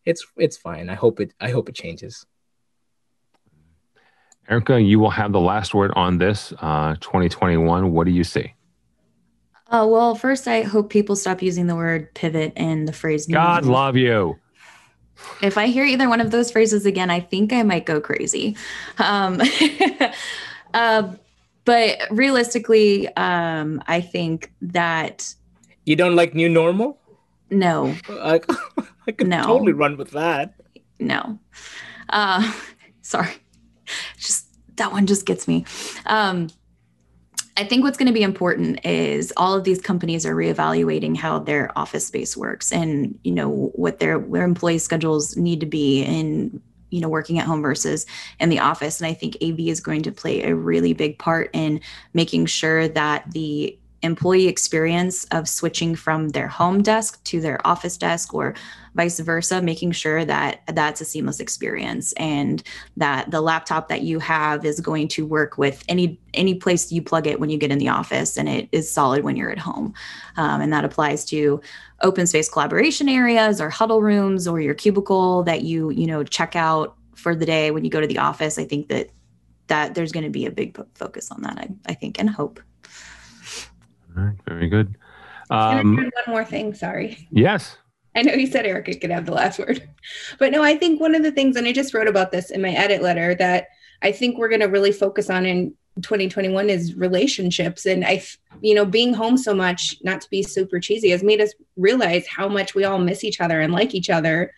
it's 0.05 0.25
it's 0.37 0.57
fine. 0.57 0.89
I 0.89 0.95
hope 0.95 1.19
it 1.19 1.33
I 1.39 1.49
hope 1.49 1.69
it 1.69 1.75
changes. 1.75 2.25
Erica, 4.49 4.79
you 4.79 4.99
will 4.99 5.09
have 5.09 5.33
the 5.33 5.41
last 5.41 5.73
word 5.73 5.91
on 5.95 6.17
this. 6.17 6.53
Uh, 6.61 6.95
2021. 7.01 7.91
What 7.91 8.05
do 8.05 8.11
you 8.11 8.23
see? 8.23 8.53
Uh, 9.69 9.85
well, 9.89 10.15
first, 10.15 10.47
I 10.47 10.61
hope 10.61 10.89
people 10.89 11.15
stop 11.15 11.41
using 11.41 11.67
the 11.67 11.75
word 11.75 12.13
pivot 12.13 12.53
and 12.55 12.87
the 12.87 12.93
phrase. 12.93 13.25
God 13.25 13.65
love 13.65 13.97
you. 13.97 14.39
If 15.41 15.57
I 15.57 15.67
hear 15.67 15.83
either 15.83 16.07
one 16.07 16.21
of 16.21 16.31
those 16.31 16.51
phrases 16.51 16.85
again, 16.85 17.09
I 17.09 17.19
think 17.19 17.51
I 17.51 17.63
might 17.63 17.85
go 17.85 17.99
crazy. 17.99 18.55
Um, 18.99 19.41
uh, 20.73 21.13
but 21.65 21.97
realistically, 22.11 23.07
um, 23.15 23.83
I 23.87 23.99
think 23.99 24.51
that. 24.61 25.33
You 25.85 25.95
don't 25.95 26.15
like 26.15 26.33
new 26.33 26.49
normal? 26.49 26.99
No. 27.49 27.95
I, 28.09 28.39
I 29.07 29.11
could 29.11 29.27
no. 29.27 29.43
totally 29.43 29.73
run 29.73 29.97
with 29.97 30.11
that. 30.11 30.53
No. 30.99 31.39
Uh, 32.09 32.53
sorry. 33.01 33.31
Just 34.17 34.47
that 34.77 34.91
one 34.91 35.07
just 35.07 35.25
gets 35.25 35.47
me. 35.47 35.65
Um, 36.05 36.49
I 37.57 37.63
think 37.63 37.83
what's 37.83 37.97
going 37.97 38.07
to 38.07 38.13
be 38.13 38.21
important 38.21 38.85
is 38.85 39.33
all 39.35 39.55
of 39.55 39.63
these 39.63 39.81
companies 39.81 40.27
are 40.27 40.35
reevaluating 40.35 41.17
how 41.17 41.39
their 41.39 41.75
office 41.75 42.05
space 42.05 42.37
works 42.37 42.71
and 42.71 43.17
you 43.23 43.31
know 43.31 43.71
what 43.73 43.97
their 43.97 44.19
their 44.19 44.43
employee 44.43 44.77
schedules 44.77 45.35
need 45.35 45.59
to 45.61 45.65
be 45.65 46.03
in 46.03 46.61
you 46.91 47.01
know 47.01 47.09
working 47.09 47.39
at 47.39 47.47
home 47.47 47.63
versus 47.63 48.05
in 48.39 48.49
the 48.49 48.59
office. 48.59 49.01
And 49.01 49.07
I 49.07 49.13
think 49.15 49.37
AV 49.41 49.59
is 49.61 49.79
going 49.79 50.03
to 50.03 50.11
play 50.11 50.43
a 50.43 50.53
really 50.55 50.93
big 50.93 51.17
part 51.17 51.49
in 51.53 51.81
making 52.13 52.45
sure 52.45 52.87
that 52.89 53.31
the 53.31 53.77
employee 54.03 54.47
experience 54.47 55.25
of 55.25 55.49
switching 55.49 55.95
from 55.95 56.29
their 56.29 56.47
home 56.47 56.83
desk 56.83 57.23
to 57.23 57.41
their 57.41 57.65
office 57.65 57.97
desk 57.97 58.33
or 58.33 58.53
vice 58.93 59.19
versa 59.19 59.61
making 59.61 59.91
sure 59.91 60.23
that 60.23 60.61
that's 60.73 61.01
a 61.01 61.05
seamless 61.05 61.39
experience 61.39 62.13
and 62.13 62.63
that 62.95 63.29
the 63.31 63.41
laptop 63.41 63.87
that 63.87 64.01
you 64.01 64.19
have 64.19 64.65
is 64.65 64.79
going 64.79 65.07
to 65.07 65.25
work 65.25 65.57
with 65.57 65.83
any 65.87 66.19
any 66.33 66.53
place 66.53 66.91
you 66.91 67.01
plug 67.01 67.25
it 67.25 67.39
when 67.39 67.49
you 67.49 67.57
get 67.57 67.71
in 67.71 67.79
the 67.79 67.89
office 67.89 68.37
and 68.37 68.47
it 68.47 68.69
is 68.71 68.91
solid 68.91 69.23
when 69.23 69.35
you're 69.35 69.51
at 69.51 69.57
home. 69.57 69.93
Um, 70.35 70.61
and 70.61 70.71
that 70.71 70.85
applies 70.85 71.25
to 71.25 71.59
open 72.01 72.27
space 72.27 72.49
collaboration 72.49 73.09
areas 73.09 73.59
or 73.59 73.69
huddle 73.69 74.01
rooms 74.01 74.47
or 74.47 74.61
your 74.61 74.75
cubicle 74.75 75.43
that 75.43 75.63
you 75.63 75.89
you 75.89 76.05
know 76.05 76.23
check 76.23 76.55
out 76.55 76.95
for 77.15 77.35
the 77.35 77.45
day 77.45 77.71
when 77.71 77.83
you 77.83 77.89
go 77.89 78.01
to 78.01 78.07
the 78.07 78.19
office. 78.19 78.59
I 78.59 78.65
think 78.65 78.89
that 78.89 79.09
that 79.67 79.95
there's 79.95 80.11
going 80.11 80.23
to 80.23 80.29
be 80.29 80.45
a 80.45 80.51
big 80.51 80.79
focus 80.95 81.31
on 81.31 81.41
that 81.41 81.57
I, 81.57 81.69
I 81.87 81.93
think 81.93 82.19
and 82.19 82.29
hope 82.29 82.59
all 84.17 84.23
right, 84.23 84.35
very 84.47 84.67
good. 84.67 84.97
Um, 85.49 85.95
one 85.95 86.11
more 86.27 86.45
thing? 86.45 86.73
Sorry. 86.73 87.27
Yes. 87.31 87.77
I 88.15 88.23
know 88.23 88.33
you 88.33 88.47
said 88.47 88.65
Erica 88.65 88.95
could 88.95 89.11
have 89.11 89.25
the 89.25 89.33
last 89.33 89.59
word, 89.59 89.87
but 90.39 90.51
no, 90.51 90.63
I 90.63 90.75
think 90.75 90.99
one 90.99 91.13
of 91.13 91.23
the 91.23 91.31
things, 91.31 91.55
and 91.55 91.67
I 91.67 91.71
just 91.71 91.93
wrote 91.93 92.07
about 92.07 92.31
this 92.31 92.49
in 92.49 92.61
my 92.61 92.71
edit 92.71 93.01
letter, 93.01 93.35
that 93.35 93.67
I 94.01 94.11
think 94.11 94.37
we're 94.37 94.49
going 94.49 94.61
to 94.61 94.67
really 94.67 94.91
focus 94.91 95.29
on 95.29 95.45
in 95.45 95.75
2021 96.01 96.69
is 96.69 96.95
relationships. 96.95 97.85
And 97.85 98.05
I, 98.05 98.23
you 98.61 98.75
know, 98.75 98.85
being 98.85 99.13
home 99.13 99.37
so 99.37 99.53
much, 99.53 99.97
not 100.03 100.21
to 100.21 100.29
be 100.29 100.43
super 100.43 100.79
cheesy, 100.79 101.09
has 101.09 101.23
made 101.23 101.41
us 101.41 101.53
realize 101.75 102.27
how 102.27 102.47
much 102.47 102.75
we 102.75 102.83
all 102.83 102.99
miss 102.99 103.23
each 103.23 103.41
other 103.41 103.61
and 103.61 103.73
like 103.73 103.93
each 103.93 104.09
other 104.09 104.51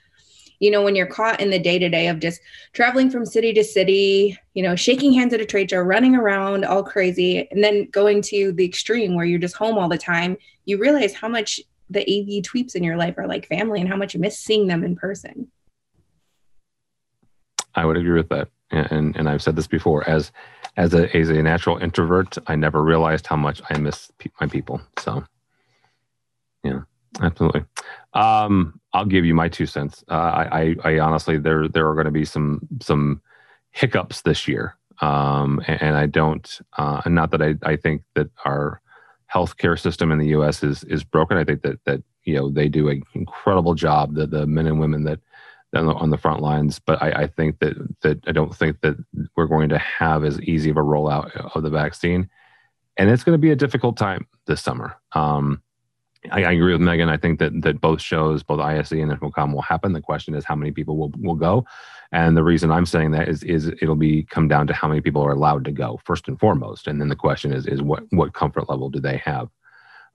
you 0.60 0.70
know, 0.70 0.82
when 0.82 0.96
you're 0.96 1.08
caught 1.08 1.40
in 1.40 1.50
the 1.50 1.60
day 1.60 1.80
to 1.80 1.90
day 1.90 2.08
of 2.08 2.20
just 2.20 2.42
traveling 2.74 3.10
from 3.10 3.26
city 3.26 3.54
to 3.54 3.64
city, 3.64 4.38
you 4.54 4.64
know, 4.64 4.76
shaking 4.76 5.14
hands 5.14 5.34
at 5.34 5.42
a 5.42 5.46
trade 5.46 5.70
show, 5.70 5.80
running 5.80 6.16
around 6.16 6.66
all 6.66 6.84
crazy, 6.84 7.48
and 7.52 7.64
then 7.64 7.86
going 7.92 8.22
to 8.24 8.52
the 8.52 8.66
extreme 8.66 9.16
where 9.16 9.26
you're 9.26 9.40
just 9.40 9.56
home 9.56 9.78
all 9.78 9.90
the 9.90 9.98
time, 9.98 10.38
you 10.66 10.78
realize 10.78 11.14
how 11.14 11.28
much 11.28 11.60
the 11.90 12.02
AV 12.02 12.44
tweeps 12.44 12.76
in 12.76 12.84
your 12.84 12.98
life 12.98 13.18
are 13.18 13.28
like 13.28 13.48
family 13.48 13.80
and 13.80 13.90
how 13.90 13.96
much 13.96 14.14
you 14.14 14.20
miss 14.20 14.38
seeing 14.38 14.68
them 14.68 14.84
in 14.84 14.96
person. 14.96 15.50
I 17.76 17.86
would 17.86 17.98
agree 17.98 18.18
with 18.18 18.30
that. 18.30 18.50
And, 18.72 19.16
and 19.16 19.28
I've 19.28 19.42
said 19.42 19.56
this 19.56 19.68
before 19.68 20.08
as 20.08 20.32
as 20.78 20.94
a 20.94 21.16
as 21.16 21.30
a 21.30 21.42
natural 21.42 21.78
introvert, 21.78 22.38
I 22.48 22.56
never 22.56 22.84
realized 22.84 23.26
how 23.26 23.36
much 23.36 23.62
I 23.70 23.78
miss 23.80 24.12
my 24.40 24.48
people. 24.48 24.80
So, 25.00 25.24
yeah, 26.64 26.82
absolutely. 27.22 27.66
Um, 28.14 28.80
I'll 28.94 29.06
give 29.06 29.26
you 29.26 29.36
my 29.36 29.50
two 29.50 29.66
cents. 29.66 30.04
Uh, 30.10 30.46
I, 30.52 30.76
I, 30.84 31.00
honestly, 31.00 31.38
there 31.38 31.68
there 31.68 31.88
are 31.88 31.94
going 31.94 32.06
to 32.06 32.12
be 32.12 32.26
some 32.26 32.68
some 32.82 33.22
hiccups 33.72 34.22
this 34.24 34.48
year, 34.48 34.76
um, 35.02 35.62
and, 35.68 35.82
and, 35.82 35.96
I 35.96 36.08
don't. 36.08 36.60
Uh, 36.78 37.02
not 37.06 37.32
that 37.32 37.42
I, 37.42 37.56
I 37.64 37.76
think 37.76 38.02
that 38.16 38.30
our 38.46 38.82
healthcare 39.32 39.80
system 39.80 40.12
in 40.12 40.18
the 40.18 40.28
U.S. 40.30 40.64
is 40.64 40.84
is 40.86 41.04
broken. 41.04 41.38
I 41.38 41.44
think 41.44 41.62
that 41.62 41.84
that 41.86 42.02
you 42.24 42.36
know 42.36 42.50
they 42.50 42.68
do 42.68 42.90
an 42.90 43.04
incredible 43.14 43.76
job. 43.76 44.16
The 44.16 44.26
the 44.26 44.48
men 44.48 44.66
and 44.66 44.80
women 44.80 45.04
that 45.04 45.20
on 45.76 45.86
the, 45.86 45.94
on 45.94 46.10
the 46.10 46.18
front 46.18 46.42
lines, 46.42 46.80
but 46.80 47.02
I, 47.02 47.12
I 47.12 47.28
think 47.28 47.60
that 47.60 47.76
that 48.02 48.28
I 48.28 48.32
don't 48.32 48.56
think 48.56 48.82
that 48.82 48.98
we're 49.36 49.46
going 49.46 49.70
to 49.70 49.78
have 49.78 50.24
as 50.24 50.42
easy 50.42 50.72
of 50.72 50.78
a 50.78 50.82
rollout 50.82 51.36
of 51.56 51.62
the 51.62 51.70
vaccine, 51.70 52.28
and 52.98 53.10
it's 53.10 53.24
going 53.24 53.36
to 53.36 53.42
be 53.42 53.52
a 53.52 53.56
difficult 53.56 53.98
time 53.98 54.28
this 54.48 54.62
summer. 54.62 54.98
Um, 55.14 55.62
I, 56.32 56.44
I, 56.44 56.52
agree 56.52 56.74
with 56.74 56.82
Megan. 56.82 57.10
I 57.10 57.18
think 57.18 57.40
that 57.40 57.62
that 57.62 57.80
both 57.80 58.02
shows, 58.02 58.44
both 58.44 58.60
ISE 58.60 58.92
and 58.92 59.12
InfoComm, 59.12 59.54
will 59.54 59.62
happen. 59.62 59.94
The 59.94 60.02
question 60.02 60.36
is 60.36 60.44
how 60.44 60.56
many 60.56 60.72
people 60.72 60.98
will 60.98 61.12
will 61.18 61.36
go, 61.36 61.66
and 62.12 62.36
the 62.36 62.44
reason 62.44 62.72
I'm 62.72 62.86
saying 62.86 63.12
that 63.12 63.30
is 63.30 63.44
is 63.44 63.68
it'll 63.82 63.96
be 63.96 64.24
come 64.24 64.48
down 64.48 64.68
to 64.68 64.74
how 64.74 64.88
many 64.88 65.02
people 65.02 65.22
are 65.24 65.32
allowed 65.32 65.64
to 65.66 65.72
go 65.72 66.00
first 66.04 66.28
and 66.28 66.40
foremost, 66.40 66.88
and 66.88 67.00
then 67.00 67.08
the 67.08 67.16
question 67.16 67.54
is 67.54 67.66
is 67.66 67.82
what 67.82 68.04
what 68.10 68.34
comfort 68.34 68.70
level 68.70 68.90
do 68.90 69.00
they 69.00 69.18
have, 69.18 69.50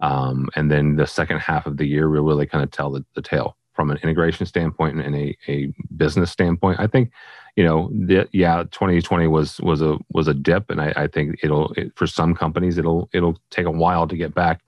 um, 0.01 0.49
and 0.57 0.71
then 0.71 0.97
the 0.97 1.07
second 1.07 1.39
half 1.39 1.67
of 1.67 1.79
the 1.79 1.87
year 1.87 2.11
will 2.11 2.23
really 2.23 2.47
kind 2.47 2.63
of 2.63 2.71
tell 2.71 2.91
the, 2.91 3.05
the 3.15 3.23
tale 3.23 3.57
from 3.73 3.91
an 3.91 3.99
integration 4.03 4.45
standpoint 4.45 5.01
and 5.01 5.17
a 5.17 5.37
a 5.49 5.73
business 5.97 6.31
standpoint. 6.31 6.81
I 6.81 6.87
think 6.87 7.11
you 7.57 7.63
know, 7.63 7.89
the, 7.93 8.29
yeah, 8.33 8.65
2020 8.65 9.29
was 9.29 9.61
was 9.61 9.81
a 9.81 9.97
was 10.13 10.27
a 10.27 10.35
dip, 10.35 10.71
and 10.71 10.81
I, 10.81 10.93
I 10.97 11.07
think 11.07 11.39
it'll 11.43 11.73
it, 11.75 11.93
for 11.95 12.07
some 12.07 12.35
companies 12.35 12.79
it'll 12.79 13.09
it'll 13.13 13.39
take 13.51 13.67
a 13.67 13.71
while 13.71 14.09
to 14.09 14.17
get 14.17 14.35
back. 14.35 14.61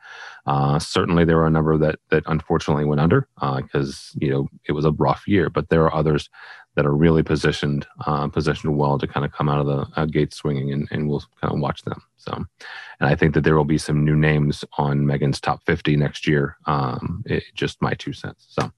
Uh, 0.47 0.79
certainly, 0.79 1.25
there 1.25 1.39
are 1.39 1.47
a 1.47 1.51
number 1.51 1.77
that 1.77 1.99
that 2.11 2.23
unfortunately 2.27 2.85
went 2.85 3.01
under 3.01 3.29
because 3.57 4.13
uh, 4.15 4.19
you 4.21 4.31
know 4.31 4.49
it 4.67 4.73
was 4.73 4.85
a 4.85 4.93
rough 4.93 5.27
year, 5.27 5.51
but 5.51 5.69
there 5.69 5.85
are 5.85 5.95
others 5.95 6.31
that 6.77 6.87
are 6.87 6.95
really 6.95 7.23
positioned 7.23 7.87
uh, 8.07 8.29
positioned 8.29 8.77
well 8.77 8.99
to 8.99 9.07
kind 9.07 9.27
of 9.27 9.33
come 9.33 9.49
out 9.49 9.61
of 9.61 9.67
the 9.67 10.01
uh, 10.01 10.07
gate 10.07 10.33
swinging, 10.33 10.73
and, 10.73 10.89
and 10.91 11.09
we'll 11.09 11.25
kind 11.41 11.53
of 11.53 11.61
watch 11.61 11.83
them. 11.83 12.01
So, 12.17 12.33
and 12.33 13.09
I 13.09 13.15
think 13.15 13.35
that 13.35 13.43
there 13.43 13.57
will 13.57 13.65
be 13.65 13.79
some 13.79 14.05
new 14.05 14.17
names 14.17 14.65
on 14.79 15.07
Megan's 15.07 15.41
top 15.41 15.65
50 15.65 15.97
next 15.97 16.27
year. 16.27 16.57
Um, 16.67 17.23
it, 17.27 17.45
just 17.55 17.83
my 17.83 17.95
two 17.95 18.13
cents. 18.13 18.47
So. 18.49 18.71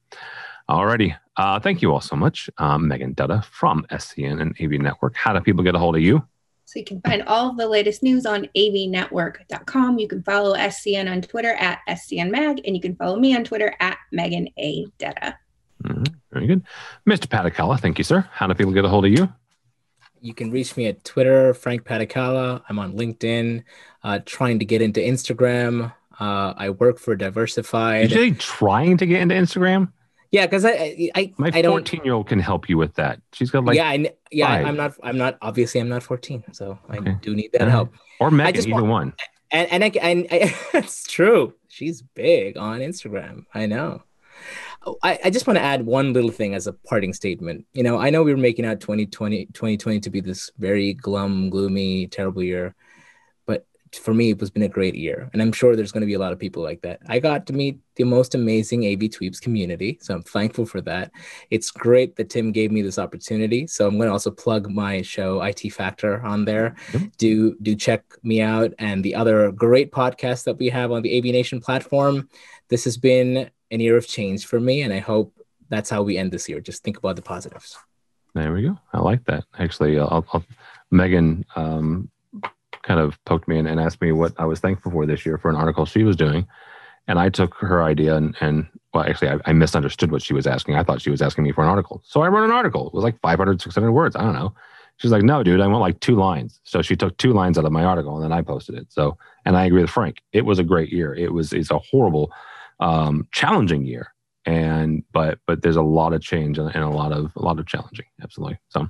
Alrighty. 0.68 1.16
Uh, 1.38 1.58
thank 1.58 1.80
you 1.80 1.90
all 1.94 2.00
so 2.02 2.14
much. 2.14 2.50
Um, 2.58 2.88
Megan 2.88 3.14
Dutta 3.14 3.42
from 3.42 3.86
SCN 3.90 4.38
and 4.42 4.54
AV 4.60 4.78
Network. 4.78 5.16
How 5.16 5.32
do 5.32 5.40
people 5.40 5.64
get 5.64 5.74
a 5.74 5.78
hold 5.78 5.96
of 5.96 6.02
you? 6.02 6.22
So 6.68 6.78
you 6.78 6.84
can 6.84 7.00
find 7.00 7.22
all 7.22 7.48
of 7.48 7.56
the 7.56 7.66
latest 7.66 8.02
news 8.02 8.26
on 8.26 8.46
avnetwork.com. 8.54 9.98
You 9.98 10.06
can 10.06 10.22
follow 10.22 10.54
SCN 10.54 11.10
on 11.10 11.22
Twitter 11.22 11.54
at 11.54 11.78
SCNMag, 11.88 12.60
and 12.66 12.76
you 12.76 12.82
can 12.82 12.94
follow 12.94 13.18
me 13.18 13.34
on 13.34 13.42
Twitter 13.42 13.74
at 13.80 13.96
Megan 14.12 14.50
A. 14.58 14.84
Dutta. 14.98 15.36
Mm-hmm. 15.84 16.02
Very 16.30 16.46
good. 16.46 16.62
Mr. 17.08 17.26
Padikkala, 17.26 17.80
thank 17.80 17.96
you, 17.96 18.04
sir. 18.04 18.28
How 18.30 18.46
do 18.46 18.52
people 18.52 18.74
get 18.74 18.84
a 18.84 18.88
hold 18.90 19.06
of 19.06 19.12
you? 19.12 19.32
You 20.20 20.34
can 20.34 20.50
reach 20.50 20.76
me 20.76 20.88
at 20.88 21.02
Twitter, 21.04 21.54
Frank 21.54 21.84
Padikkala. 21.84 22.62
I'm 22.68 22.78
on 22.78 22.92
LinkedIn, 22.92 23.64
uh, 24.04 24.18
trying 24.26 24.58
to 24.58 24.66
get 24.66 24.82
into 24.82 25.00
Instagram. 25.00 25.94
Uh, 26.20 26.52
I 26.54 26.68
work 26.68 26.98
for 26.98 27.16
Diversified. 27.16 28.10
Did 28.10 28.18
you 28.18 28.30
say 28.32 28.36
trying 28.38 28.98
to 28.98 29.06
get 29.06 29.22
into 29.22 29.34
Instagram? 29.34 29.90
Yeah, 30.30 30.46
because 30.46 30.64
I, 30.64 31.10
I, 31.14 31.32
my 31.38 31.50
I 31.54 31.62
14 31.62 32.02
year 32.04 32.12
old 32.12 32.28
can 32.28 32.38
help 32.38 32.68
you 32.68 32.76
with 32.76 32.94
that. 32.94 33.20
She's 33.32 33.50
got 33.50 33.64
like 33.64 33.76
yeah, 33.76 33.88
I, 33.88 34.12
yeah. 34.30 34.48
i 34.48 34.62
I'm 34.62 34.76
not. 34.76 34.94
I'm 35.02 35.16
not. 35.16 35.38
Obviously, 35.40 35.80
I'm 35.80 35.88
not 35.88 36.02
14, 36.02 36.44
so 36.52 36.78
I 36.88 36.98
okay. 36.98 37.16
do 37.22 37.34
need 37.34 37.50
that 37.52 37.68
help. 37.68 37.94
Or 38.20 38.30
Megan, 38.30 38.46
I 38.46 38.52
just 38.52 38.68
either 38.68 38.82
want, 38.82 38.86
one. 38.86 39.12
And 39.50 39.72
and 39.72 39.84
I, 39.84 39.88
and 40.02 40.26
I, 40.30 40.54
it's 40.74 41.04
true. 41.06 41.54
She's 41.68 42.02
big 42.02 42.58
on 42.58 42.80
Instagram. 42.80 43.46
I 43.54 43.66
know. 43.66 44.02
Oh, 44.86 44.96
I, 45.02 45.18
I 45.24 45.30
just 45.30 45.46
want 45.46 45.58
to 45.58 45.62
add 45.62 45.84
one 45.84 46.12
little 46.12 46.30
thing 46.30 46.54
as 46.54 46.66
a 46.66 46.72
parting 46.72 47.12
statement. 47.12 47.66
You 47.72 47.82
know, 47.82 47.98
I 47.98 48.10
know 48.10 48.22
we 48.22 48.32
were 48.32 48.38
making 48.38 48.64
out 48.64 48.80
2020, 48.80 49.46
2020 49.46 50.00
to 50.00 50.10
be 50.10 50.20
this 50.20 50.52
very 50.58 50.94
glum, 50.94 51.50
gloomy, 51.50 52.06
terrible 52.06 52.42
year, 52.42 52.74
for 53.96 54.14
me, 54.14 54.30
it 54.30 54.40
has 54.40 54.50
been 54.50 54.62
a 54.62 54.68
great 54.68 54.94
year. 54.94 55.28
And 55.32 55.42
I'm 55.42 55.52
sure 55.52 55.74
there's 55.74 55.92
going 55.92 56.02
to 56.02 56.06
be 56.06 56.14
a 56.14 56.18
lot 56.18 56.32
of 56.32 56.38
people 56.38 56.62
like 56.62 56.80
that. 56.82 57.00
I 57.08 57.18
got 57.18 57.46
to 57.46 57.52
meet 57.52 57.78
the 57.96 58.04
most 58.04 58.34
amazing 58.34 58.84
AV 58.86 59.10
Tweeps 59.10 59.40
community. 59.40 59.98
So 60.00 60.14
I'm 60.14 60.22
thankful 60.22 60.66
for 60.66 60.80
that. 60.82 61.10
It's 61.50 61.70
great 61.70 62.16
that 62.16 62.30
Tim 62.30 62.52
gave 62.52 62.70
me 62.70 62.82
this 62.82 62.98
opportunity. 62.98 63.66
So 63.66 63.86
I'm 63.86 63.96
going 63.96 64.08
to 64.08 64.12
also 64.12 64.30
plug 64.30 64.70
my 64.70 65.02
show, 65.02 65.42
IT 65.42 65.72
Factor, 65.72 66.22
on 66.22 66.44
there. 66.44 66.76
Mm-hmm. 66.92 67.06
Do, 67.18 67.56
do 67.60 67.74
check 67.74 68.04
me 68.22 68.40
out 68.40 68.72
and 68.78 69.04
the 69.04 69.14
other 69.14 69.50
great 69.52 69.92
podcasts 69.92 70.44
that 70.44 70.58
we 70.58 70.68
have 70.68 70.92
on 70.92 71.02
the 71.02 71.18
AV 71.18 71.24
Nation 71.24 71.60
platform. 71.60 72.28
This 72.68 72.84
has 72.84 72.96
been 72.96 73.50
an 73.70 73.80
year 73.80 73.96
of 73.96 74.06
change 74.06 74.46
for 74.46 74.60
me. 74.60 74.82
And 74.82 74.92
I 74.92 74.98
hope 74.98 75.34
that's 75.68 75.90
how 75.90 76.02
we 76.02 76.16
end 76.16 76.32
this 76.32 76.48
year. 76.48 76.60
Just 76.60 76.82
think 76.82 76.98
about 76.98 77.16
the 77.16 77.22
positives. 77.22 77.76
There 78.34 78.52
we 78.52 78.62
go. 78.62 78.78
I 78.92 79.00
like 79.00 79.24
that. 79.24 79.44
Actually, 79.58 79.98
I'll, 79.98 80.26
I'll 80.32 80.44
Megan 80.90 81.44
um, 81.56 82.10
kind 82.88 83.00
of 83.00 83.22
poked 83.26 83.46
me 83.46 83.58
and, 83.58 83.68
and 83.68 83.78
asked 83.78 84.00
me 84.00 84.12
what 84.12 84.32
I 84.38 84.46
was 84.46 84.60
thankful 84.60 84.90
for 84.90 85.04
this 85.04 85.26
year 85.26 85.36
for 85.36 85.50
an 85.50 85.56
article 85.56 85.84
she 85.84 86.04
was 86.04 86.16
doing. 86.16 86.48
And 87.06 87.18
I 87.18 87.28
took 87.28 87.54
her 87.56 87.82
idea 87.82 88.16
and, 88.16 88.34
and 88.40 88.66
well, 88.94 89.04
actually, 89.04 89.28
I, 89.28 89.38
I, 89.44 89.52
misunderstood 89.52 90.10
what 90.10 90.22
she 90.22 90.32
was 90.32 90.46
asking. 90.46 90.74
I 90.74 90.82
thought 90.82 91.02
she 91.02 91.10
was 91.10 91.20
asking 91.20 91.44
me 91.44 91.52
for 91.52 91.62
an 91.62 91.68
article. 91.68 92.02
So 92.06 92.22
I 92.22 92.28
wrote 92.28 92.44
an 92.44 92.50
article. 92.50 92.88
It 92.88 92.94
was 92.94 93.04
like 93.04 93.20
500, 93.20 93.60
600 93.60 93.92
words. 93.92 94.16
I 94.16 94.22
don't 94.22 94.32
know. 94.32 94.54
She's 94.96 95.10
like, 95.10 95.22
no, 95.22 95.42
dude, 95.42 95.60
I 95.60 95.66
want 95.66 95.82
like 95.82 96.00
two 96.00 96.16
lines. 96.16 96.60
So 96.64 96.80
she 96.80 96.96
took 96.96 97.16
two 97.18 97.32
lines 97.32 97.58
out 97.58 97.66
of 97.66 97.72
my 97.72 97.84
article 97.84 98.16
and 98.16 98.24
then 98.24 98.32
I 98.32 98.40
posted 98.40 98.74
it. 98.74 98.86
So, 98.90 99.18
and 99.44 99.56
I 99.56 99.66
agree 99.66 99.82
with 99.82 99.90
Frank. 99.90 100.22
It 100.32 100.46
was 100.46 100.58
a 100.58 100.64
great 100.64 100.90
year. 100.90 101.14
It 101.14 101.32
was, 101.32 101.52
it's 101.52 101.70
a 101.70 101.78
horrible, 101.78 102.32
um, 102.80 103.28
challenging 103.32 103.84
year. 103.84 104.14
And, 104.46 105.04
but, 105.12 105.38
but 105.46 105.62
there's 105.62 105.76
a 105.76 105.82
lot 105.82 106.14
of 106.14 106.22
change 106.22 106.58
and, 106.58 106.74
and 106.74 106.84
a 106.84 106.88
lot 106.88 107.12
of, 107.12 107.32
a 107.36 107.42
lot 107.42 107.58
of 107.58 107.66
challenging. 107.66 108.06
Absolutely. 108.22 108.58
So, 108.70 108.88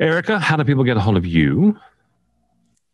Erica, 0.00 0.40
how 0.40 0.56
do 0.56 0.64
people 0.64 0.84
get 0.84 0.96
a 0.96 1.00
hold 1.00 1.16
of 1.16 1.24
you? 1.24 1.78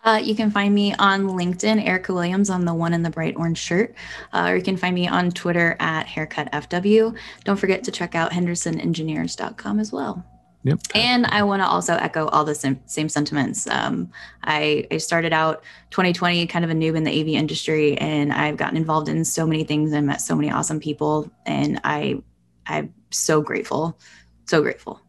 Uh, 0.05 0.21
you 0.23 0.35
can 0.35 0.51
find 0.51 0.75
me 0.75 0.95
on 0.95 1.27
LinkedIn, 1.29 1.87
Erica 1.87 2.15
Williams, 2.15 2.51
on 2.51 2.65
the 2.65 2.75
one 2.75 2.95
in 2.95 3.03
the 3.03 3.11
bright 3.11 3.37
orange 3.37 3.59
shirt, 3.59 3.95
uh, 4.33 4.49
or 4.51 4.57
you 4.57 4.63
can 4.63 4.77
find 4.77 4.95
me 4.95 5.07
on 5.07 5.31
Twitter 5.31 5.77
at 5.79 6.07
haircutfw. 6.07 7.17
Don't 7.45 7.57
forget 7.57 7.85
to 7.85 7.91
check 7.91 8.15
out 8.15 8.33
hendersonengineers.com 8.33 9.79
as 9.79 9.93
well. 9.93 10.25
Yep. 10.63 10.81
And 10.95 11.27
I 11.27 11.43
want 11.43 11.63
to 11.63 11.67
also 11.67 11.95
echo 11.95 12.27
all 12.29 12.45
the 12.45 12.55
same, 12.55 12.81
same 12.85 13.09
sentiments. 13.09 13.67
Um, 13.67 14.11
I, 14.45 14.87
I 14.91 14.99
started 14.99 15.33
out 15.33 15.65
2020 15.91 16.47
kind 16.49 16.65
of 16.65 16.71
a 16.71 16.75
noob 16.75 16.97
in 16.97 17.05
the 17.05 17.21
AV 17.21 17.29
industry, 17.29 17.97
and 17.97 18.33
I've 18.33 18.59
gotten 18.59 18.77
involved 18.77 19.09
in 19.09 19.25
so 19.25 19.47
many 19.47 19.65
things 19.65 19.93
and 19.93 20.07
met 20.07 20.21
so 20.21 20.35
many 20.35 20.51
awesome 20.51 20.81
people, 20.81 21.31
and 21.47 21.81
I 21.85 22.23
I'm 22.67 22.95
so 23.11 23.41
grateful, 23.41 23.99
so 24.47 24.63
grateful. 24.63 25.01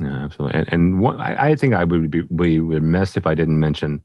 Yeah, 0.00 0.24
absolutely. 0.24 0.60
And, 0.60 0.72
and 0.72 1.20
I, 1.20 1.50
I, 1.50 1.56
think 1.56 1.74
I 1.74 1.84
would 1.84 2.10
be, 2.10 2.22
be 2.22 2.58
remiss 2.58 3.16
if 3.16 3.26
I 3.26 3.34
didn't 3.34 3.60
mention 3.60 4.02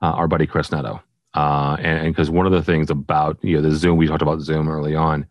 uh, 0.00 0.12
our 0.12 0.28
buddy 0.28 0.46
Chris 0.46 0.70
Neto. 0.70 1.02
Uh, 1.34 1.76
and 1.80 2.14
because 2.14 2.30
one 2.30 2.46
of 2.46 2.52
the 2.52 2.62
things 2.62 2.90
about 2.90 3.38
you 3.42 3.56
know 3.56 3.62
the 3.62 3.74
Zoom, 3.74 3.96
we 3.96 4.06
talked 4.06 4.22
about 4.22 4.40
Zoom 4.40 4.68
early 4.68 4.94
on. 4.94 5.26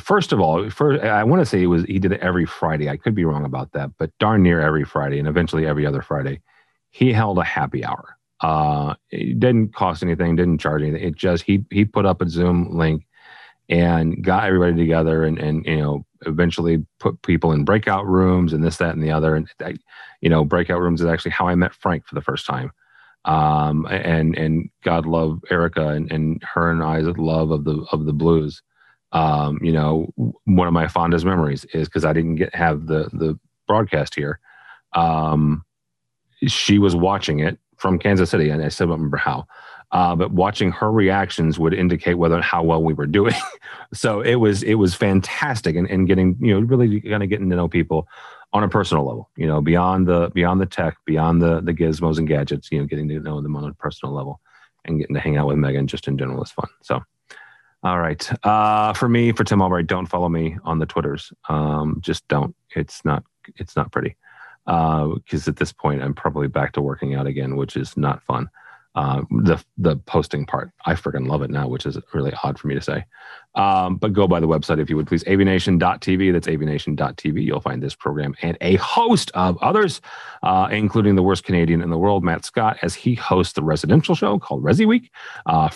First 0.00 0.32
of 0.32 0.40
all, 0.40 0.68
first 0.70 1.02
I 1.04 1.22
want 1.24 1.40
to 1.40 1.46
say 1.46 1.62
it 1.62 1.66
was 1.66 1.84
he 1.84 1.98
did 1.98 2.12
it 2.12 2.20
every 2.20 2.46
Friday. 2.46 2.88
I 2.88 2.96
could 2.96 3.14
be 3.14 3.24
wrong 3.24 3.44
about 3.44 3.72
that, 3.72 3.90
but 3.98 4.10
darn 4.18 4.42
near 4.42 4.60
every 4.60 4.84
Friday, 4.84 5.18
and 5.18 5.28
eventually 5.28 5.66
every 5.66 5.86
other 5.86 6.02
Friday, 6.02 6.40
he 6.90 7.12
held 7.12 7.38
a 7.38 7.44
happy 7.44 7.84
hour. 7.84 8.16
Uh, 8.40 8.94
it 9.10 9.38
didn't 9.38 9.74
cost 9.74 10.02
anything, 10.02 10.36
didn't 10.36 10.58
charge 10.58 10.82
anything. 10.82 11.02
It 11.02 11.16
just 11.16 11.44
he 11.44 11.64
he 11.70 11.84
put 11.84 12.06
up 12.06 12.20
a 12.20 12.28
Zoom 12.28 12.76
link 12.76 13.06
and 13.68 14.22
got 14.24 14.44
everybody 14.44 14.74
together 14.76 15.24
and 15.24 15.38
and 15.38 15.64
you 15.66 15.78
know 15.78 16.04
eventually 16.26 16.84
put 16.98 17.20
people 17.22 17.52
in 17.52 17.64
breakout 17.64 18.06
rooms 18.06 18.52
and 18.52 18.64
this 18.64 18.78
that 18.78 18.94
and 18.94 19.02
the 19.02 19.12
other. 19.12 19.34
And 19.34 19.48
you 20.20 20.28
know 20.28 20.44
breakout 20.44 20.80
rooms 20.80 21.00
is 21.00 21.06
actually 21.06 21.32
how 21.32 21.48
I 21.48 21.54
met 21.54 21.74
Frank 21.74 22.06
for 22.06 22.14
the 22.14 22.22
first 22.22 22.46
time. 22.46 22.72
Um, 23.24 23.86
and 23.86 24.36
and 24.36 24.70
God 24.84 25.06
love 25.06 25.40
Erica 25.50 25.88
and, 25.88 26.10
and 26.10 26.42
her 26.54 26.70
and 26.70 26.82
I's 26.82 27.06
love 27.18 27.50
of 27.50 27.64
the 27.64 27.84
of 27.92 28.06
the 28.06 28.12
blues. 28.12 28.62
Um, 29.12 29.58
you 29.62 29.72
know 29.72 30.12
one 30.44 30.66
of 30.66 30.74
my 30.74 30.88
fondest 30.88 31.24
memories 31.24 31.64
is 31.66 31.88
because 31.88 32.04
I 32.04 32.12
didn't 32.12 32.36
get 32.36 32.54
have 32.54 32.86
the 32.86 33.10
the 33.12 33.38
broadcast 33.66 34.14
here. 34.14 34.40
Um, 34.94 35.64
she 36.46 36.78
was 36.78 36.94
watching 36.94 37.40
it 37.40 37.58
from 37.76 37.98
Kansas 37.98 38.30
City 38.30 38.50
and 38.50 38.62
I 38.62 38.68
still 38.68 38.88
don't 38.88 38.96
remember 38.96 39.16
how 39.16 39.46
uh, 39.90 40.14
but 40.14 40.32
watching 40.32 40.70
her 40.70 40.92
reactions 40.92 41.58
would 41.58 41.72
indicate 41.72 42.14
whether 42.14 42.40
how 42.42 42.62
well 42.62 42.82
we 42.82 42.92
were 42.92 43.06
doing. 43.06 43.34
so 43.94 44.20
it 44.20 44.36
was 44.36 44.62
it 44.62 44.74
was 44.74 44.94
fantastic, 44.94 45.76
and, 45.76 45.88
and 45.88 46.06
getting 46.06 46.36
you 46.40 46.52
know 46.52 46.66
really 46.66 47.00
kind 47.00 47.22
of 47.22 47.28
getting 47.28 47.48
to 47.50 47.56
know 47.56 47.68
people 47.68 48.06
on 48.52 48.62
a 48.62 48.68
personal 48.68 49.06
level. 49.06 49.30
You 49.36 49.46
know, 49.46 49.60
beyond 49.60 50.06
the 50.06 50.30
beyond 50.34 50.60
the 50.60 50.66
tech, 50.66 50.98
beyond 51.06 51.40
the 51.40 51.60
the 51.60 51.72
gizmos 51.72 52.18
and 52.18 52.28
gadgets. 52.28 52.70
You 52.70 52.80
know, 52.80 52.86
getting 52.86 53.08
to 53.08 53.20
know 53.20 53.40
them 53.40 53.56
on 53.56 53.64
a 53.64 53.74
personal 53.74 54.14
level, 54.14 54.40
and 54.84 54.98
getting 54.98 55.14
to 55.14 55.20
hang 55.20 55.38
out 55.38 55.46
with 55.46 55.56
Megan 55.56 55.86
just 55.86 56.06
in 56.06 56.18
general 56.18 56.42
is 56.42 56.50
fun. 56.50 56.68
So. 56.82 57.02
All 57.84 58.00
right. 58.00 58.28
Uh, 58.44 58.92
for 58.92 59.08
me, 59.08 59.30
for 59.30 59.44
Tim 59.44 59.62
Albright, 59.62 59.86
don't 59.86 60.06
follow 60.06 60.28
me 60.28 60.58
on 60.64 60.80
the 60.80 60.84
Twitters. 60.84 61.32
Um, 61.48 61.98
just 62.00 62.26
don't. 62.26 62.52
It's 62.74 63.04
not. 63.04 63.22
It's 63.54 63.76
not 63.76 63.92
pretty. 63.92 64.16
Because 64.66 65.46
uh, 65.46 65.50
at 65.50 65.58
this 65.58 65.72
point, 65.72 66.02
I'm 66.02 66.12
probably 66.12 66.48
back 66.48 66.72
to 66.72 66.80
working 66.80 67.14
out 67.14 67.28
again, 67.28 67.54
which 67.54 67.76
is 67.76 67.96
not 67.96 68.20
fun 68.24 68.50
uh, 68.94 69.22
the 69.30 69.62
the 69.76 69.96
posting 69.96 70.46
part. 70.46 70.70
I 70.84 70.94
freaking 70.94 71.28
love 71.28 71.42
it 71.42 71.50
now, 71.50 71.68
which 71.68 71.86
is 71.86 71.98
really 72.12 72.32
odd 72.42 72.58
for 72.58 72.68
me 72.68 72.74
to 72.74 72.80
say. 72.80 73.04
Um, 73.54 73.96
but 73.96 74.12
go 74.12 74.28
by 74.28 74.38
the 74.38 74.46
website 74.46 74.78
if 74.80 74.88
you 74.88 74.96
would 74.96 75.08
please, 75.08 75.24
avnation.tv. 75.24 76.32
That's 76.32 76.46
avnation.tv. 76.46 77.42
You'll 77.42 77.60
find 77.60 77.82
this 77.82 77.94
program 77.94 78.36
and 78.40 78.56
a 78.60 78.76
host 78.76 79.32
of 79.34 79.58
others, 79.58 80.00
uh, 80.44 80.68
including 80.70 81.16
the 81.16 81.24
worst 81.24 81.42
Canadian 81.42 81.82
in 81.82 81.90
the 81.90 81.98
world, 81.98 82.22
Matt 82.22 82.44
Scott, 82.44 82.78
as 82.82 82.94
he 82.94 83.14
hosts 83.16 83.54
the 83.54 83.62
residential 83.64 84.14
show 84.14 84.38
called 84.38 84.62
Resi 84.62 84.86
Week. 84.86 85.10
Uh, 85.46 85.70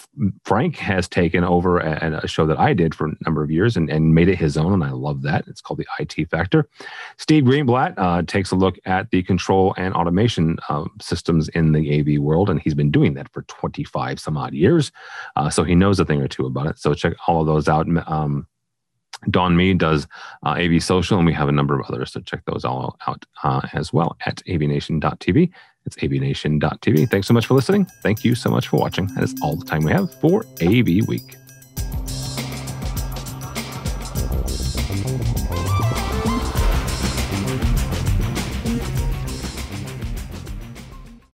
Frank 0.44 0.77
has 0.77 1.09
taken 1.09 1.42
over 1.42 1.81
a, 1.81 2.20
a, 2.22 2.29
show 2.29 2.46
that 2.46 2.59
I 2.59 2.72
did 2.72 2.94
for 2.94 3.09
a 3.09 3.16
number 3.27 3.42
of 3.42 3.51
years 3.51 3.77
and, 3.77 3.90
and 3.90 4.14
made 4.14 4.29
it 4.29 4.37
his 4.37 4.57
own, 4.57 4.72
and 4.72 4.85
I 4.85 4.90
love 4.90 5.22
that. 5.22 5.48
It's 5.48 5.61
called 5.61 5.81
the 5.81 5.87
IT 5.98 6.31
Factor. 6.31 6.68
Steve 7.18 7.44
Greenblatt 7.44 7.94
uh, 7.96 8.22
takes 8.22 8.53
a 8.53 8.57
look 8.57 8.77
at 8.85 9.11
the 9.11 9.25
control 9.25 9.75
and 9.77 9.92
automation 9.94 10.57
uh, 10.68 10.85
systems 11.01 11.48
in 11.48 11.72
the 11.72 11.98
AV 11.98 12.22
world, 12.22 12.48
and 12.48 12.61
he's 12.61 12.75
been 12.75 12.92
doing 12.92 13.02
doing 13.03 13.15
that 13.15 13.33
for 13.33 13.43
25 13.43 14.21
some 14.21 14.37
odd 14.37 14.55
years. 14.55 14.93
Uh, 15.35 15.51
so 15.51 15.65
he 15.65 15.75
knows 15.75 15.99
a 15.99 16.05
thing 16.05 16.23
or 16.23 16.29
two 16.29 16.47
about 16.47 16.67
it. 16.67 16.79
So 16.79 16.95
check 16.95 17.15
all 17.27 17.41
of 17.41 17.47
those 17.47 17.69
out. 17.69 17.88
Um, 18.07 18.47
Don 19.31 19.57
Mead 19.57 19.79
does 19.79 20.07
uh, 20.45 20.51
AV 20.51 20.83
Social, 20.83 21.17
and 21.19 21.27
we 21.27 21.33
have 21.33 21.49
a 21.49 21.53
number 21.53 21.79
of 21.79 21.87
others. 21.88 22.12
So 22.12 22.21
check 22.21 22.43
those 22.47 22.65
all 22.65 22.97
out 23.07 23.25
uh, 23.43 23.61
as 23.73 23.93
well 23.93 24.17
at 24.27 24.43
avnation.tv. 24.49 25.51
It's 25.85 25.97
avnation.tv. 25.97 27.11
Thanks 27.11 27.27
so 27.27 27.35
much 27.35 27.47
for 27.47 27.55
listening. 27.55 27.87
Thank 28.03 28.25
you 28.25 28.35
so 28.35 28.51
much 28.51 28.69
for 28.69 28.79
watching. 28.79 29.07
That 29.15 29.25
is 29.25 29.35
all 29.43 29.57
the 29.57 29.65
time 29.65 29.83
we 29.83 29.93
have 29.93 30.15
for 30.21 30.45
AV 30.61 31.07
Week. 31.09 31.37